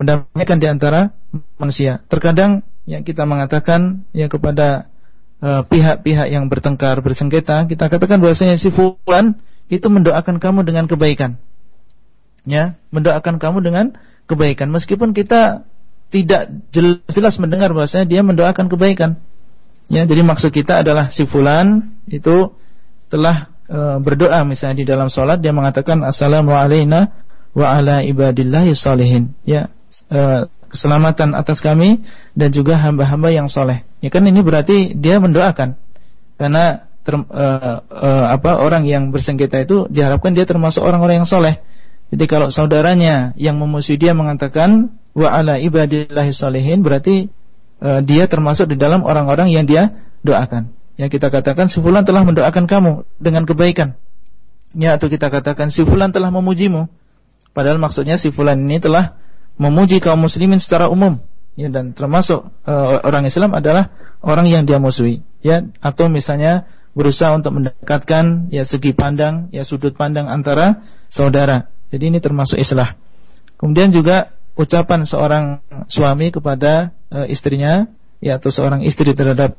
Mendamaikan 0.01 0.59
di 0.59 0.67
antara 0.67 1.13
manusia. 1.61 2.01
Terkadang 2.09 2.65
yang 2.89 3.05
kita 3.05 3.29
mengatakan 3.29 4.09
ya 4.17 4.33
kepada 4.33 4.89
eh, 5.45 5.63
pihak-pihak 5.69 6.27
uh, 6.27 6.33
yang 6.33 6.49
bertengkar, 6.49 7.05
bersengketa, 7.05 7.69
kita 7.69 7.93
katakan 7.93 8.17
bahwasanya 8.25 8.57
si 8.57 8.73
fulan 8.73 9.37
itu 9.69 9.85
mendoakan 9.93 10.41
kamu 10.41 10.65
dengan 10.65 10.89
kebaikan. 10.89 11.37
Ya, 12.49 12.81
mendoakan 12.89 13.37
kamu 13.37 13.61
dengan 13.61 13.93
kebaikan 14.25 14.73
meskipun 14.73 15.13
kita 15.13 15.69
tidak 16.11 16.51
jelas 17.13 17.37
mendengar 17.39 17.71
bahwasanya 17.71 18.07
dia 18.09 18.25
mendoakan 18.25 18.67
kebaikan. 18.73 19.21
Ya, 19.91 20.07
jadi 20.07 20.23
maksud 20.23 20.55
kita 20.55 20.87
adalah 20.87 21.11
si 21.11 21.27
fulan 21.27 21.99
itu 22.07 22.55
telah 23.11 23.51
e, 23.67 23.99
berdoa 23.99 24.47
misalnya 24.47 24.77
di 24.79 24.87
dalam 24.87 25.11
sholat 25.11 25.43
dia 25.43 25.51
mengatakan 25.51 25.99
assalamu 26.07 26.55
alayna 26.55 27.11
wa 27.59 27.75
ala 27.75 27.99
ibadillahi 28.07 28.71
salihin. 28.71 29.35
Ya, 29.43 29.75
e, 30.07 30.47
keselamatan 30.71 31.35
atas 31.35 31.59
kami 31.59 32.07
dan 32.39 32.55
juga 32.55 32.79
hamba-hamba 32.79 33.35
yang 33.35 33.51
soleh. 33.51 33.83
Ya 33.99 34.15
kan 34.15 34.23
ini 34.23 34.39
berarti 34.41 34.95
dia 34.95 35.19
mendoakan 35.19 35.75
karena 36.39 36.87
ter, 37.03 37.19
e, 37.19 37.47
e, 37.91 38.11
apa 38.31 38.63
orang 38.63 38.87
yang 38.87 39.11
bersengketa 39.11 39.67
itu 39.67 39.91
diharapkan 39.91 40.39
dia 40.39 40.47
termasuk 40.47 40.87
orang-orang 40.87 41.27
yang 41.27 41.29
soleh. 41.29 41.59
Jadi 42.15 42.25
kalau 42.31 42.47
saudaranya 42.51 43.35
yang 43.35 43.59
memusuhi 43.59 43.99
dia 43.99 44.15
mengatakan 44.15 44.95
wa 45.19 45.29
ala 45.35 45.59
ibadillahi 45.59 46.31
salihin 46.31 46.87
berarti 46.87 47.31
uh, 47.81 48.01
dia 48.05 48.29
termasuk 48.29 48.71
di 48.71 48.77
dalam 48.77 49.03
orang-orang 49.03 49.51
yang 49.51 49.65
dia 49.65 50.07
doakan. 50.23 50.71
Yang 51.01 51.17
kita 51.17 51.33
katakan 51.33 51.73
si 51.73 51.81
fulan 51.81 52.05
telah 52.05 52.23
mendoakan 52.23 52.69
kamu 52.69 53.09
dengan 53.17 53.49
kebaikan. 53.49 53.97
Ya 54.77 54.95
atau 54.95 55.09
kita 55.09 55.33
katakan 55.33 55.73
si 55.73 55.83
fulan 55.83 56.13
telah 56.13 56.29
memujimu. 56.29 56.87
Padahal 57.57 57.81
maksudnya 57.81 58.21
si 58.21 58.31
fulan 58.31 58.61
ini 58.61 58.79
telah 58.79 59.19
memuji 59.59 59.99
kaum 59.99 60.21
muslimin 60.21 60.61
secara 60.61 60.93
umum. 60.93 61.19
Ya 61.59 61.67
dan 61.73 61.97
termasuk 61.97 62.47
uh, 62.69 63.03
orang 63.03 63.27
Islam 63.27 63.57
adalah 63.57 63.91
orang 64.23 64.47
yang 64.47 64.63
dia 64.69 64.79
musuhi. 64.79 65.25
Ya 65.41 65.67
atau 65.83 66.07
misalnya 66.07 66.69
berusaha 66.93 67.33
untuk 67.35 67.57
mendekatkan 67.59 68.53
ya 68.53 68.63
segi 68.69 68.93
pandang, 68.95 69.49
ya 69.51 69.65
sudut 69.67 69.97
pandang 69.97 70.29
antara 70.29 70.85
saudara. 71.11 71.73
Jadi 71.91 72.15
ini 72.15 72.19
termasuk 72.23 72.61
islah. 72.61 72.95
Kemudian 73.59 73.91
juga 73.91 74.33
ucapan 74.59 75.07
seorang 75.07 75.45
suami 75.87 76.35
kepada 76.35 76.95
uh, 77.11 77.27
istrinya 77.27 77.89
ya 78.21 78.37
atau 78.37 78.53
seorang 78.53 78.85
istri 78.85 79.15
terhadap 79.17 79.57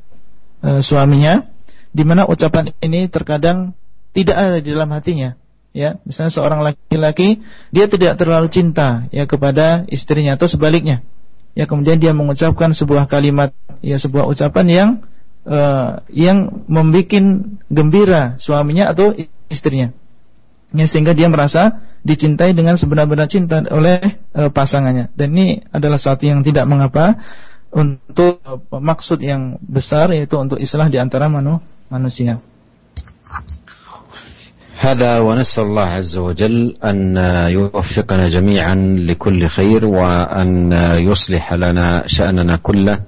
uh, 0.62 0.80
suaminya 0.80 1.48
di 1.92 2.02
mana 2.06 2.24
ucapan 2.24 2.72
ini 2.80 3.08
terkadang 3.12 3.76
tidak 4.12 4.36
ada 4.36 4.58
di 4.60 4.68
dalam 4.72 4.90
hatinya 4.92 5.36
ya. 5.76 6.00
Misalnya 6.04 6.32
seorang 6.32 6.60
laki-laki 6.64 7.40
dia 7.72 7.88
tidak 7.88 8.20
terlalu 8.20 8.48
cinta 8.52 9.08
ya 9.12 9.24
kepada 9.24 9.84
istrinya 9.88 10.36
atau 10.36 10.48
sebaliknya. 10.48 11.04
Ya 11.52 11.68
kemudian 11.68 12.00
dia 12.00 12.16
mengucapkan 12.16 12.72
sebuah 12.72 13.08
kalimat 13.08 13.52
ya 13.84 14.00
sebuah 14.00 14.24
ucapan 14.24 14.66
yang 14.68 14.88
uh, 15.44 16.00
yang 16.08 16.64
membuat 16.64 17.12
gembira 17.68 18.40
suaminya 18.40 18.88
atau 18.88 19.12
istrinya 19.52 19.92
ya, 20.73 20.85
sehingga 20.87 21.15
dia 21.15 21.31
merasa 21.31 21.79
dicintai 22.03 22.51
dengan 22.51 22.75
sebenar-benar 22.75 23.27
cinta 23.27 23.63
oleh 23.71 23.99
e, 24.31 24.41
pasangannya 24.51 25.11
dan 25.15 25.27
ini 25.35 25.63
adalah 25.71 25.99
sesuatu 25.99 26.27
yang 26.27 26.43
tidak 26.43 26.67
mengapa 26.67 27.19
untuk 27.71 28.39
e, 28.43 28.75
maksud 28.75 29.19
yang 29.23 29.59
besar 29.63 30.11
yaitu 30.11 30.35
untuk 30.39 30.59
islah 30.59 30.87
di 30.91 30.99
antara 30.99 31.27
manu, 31.31 31.59
manusia. 31.91 32.39
هذا 34.77 35.19
ونسأل 35.25 35.63
الله 35.63 35.87
عز 35.87 36.17
وجل 36.17 36.77
أن 36.85 37.17
يوفقنا 37.49 38.27
جميعا 38.29 38.75
لكل 39.09 39.47
خير 39.47 39.85
وأن 39.85 40.71
يصلح 41.01 41.53
لنا 41.53 42.05
شأننا 42.05 42.55
كله 42.61 43.01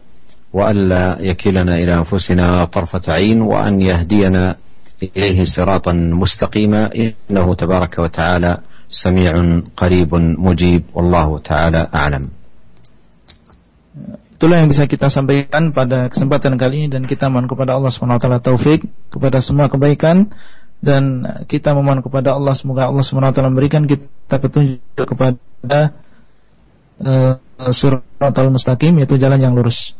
وألا 0.53 1.17
يكلنا 1.21 1.77
إلى 1.77 1.93
أنفسنا 1.93 2.65
طرفة 2.65 3.13
عين 3.13 3.41
وأن 3.41 3.81
يهدينا 3.81 4.55
إليه 5.03 5.43
صراطا 5.43 5.93
مستقيما 5.93 6.91
إنه 6.95 7.47
تبارك 7.55 7.93
وتعالى 7.99 8.51
سميع 8.89 9.33
قريب 9.77 10.11
مجيب 10.15 10.83
والله 10.93 11.39
تعالى 11.39 11.81
أعلم 11.95 12.25
Itulah 14.39 14.63
yang 14.63 14.71
bisa 14.71 14.87
kita 14.87 15.11
sampaikan 15.11 15.75
pada 15.75 16.07
kesempatan 16.07 16.55
kali 16.55 16.87
ini 16.87 16.87
dan 16.87 17.03
kita 17.03 17.27
mohon 17.27 17.43
kepada 17.43 17.75
Allah 17.75 17.91
SWT 17.91 18.39
taufik 18.39 18.87
kepada 19.11 19.43
semua 19.43 19.67
kebaikan 19.67 20.31
dan 20.79 21.27
kita 21.43 21.75
memohon 21.75 21.99
kepada 21.99 22.39
Allah 22.39 22.55
semoga 22.55 22.87
Allah 22.87 23.03
SWT 23.03 23.35
memberikan 23.43 23.83
kita 23.83 24.39
petunjuk 24.39 24.79
kepada 24.95 25.91
uh, 27.03 27.35
surat 27.75 28.31
al-mustaqim 28.31 28.95
yaitu 29.03 29.19
jalan 29.19 29.43
yang 29.43 29.51
lurus. 29.51 29.91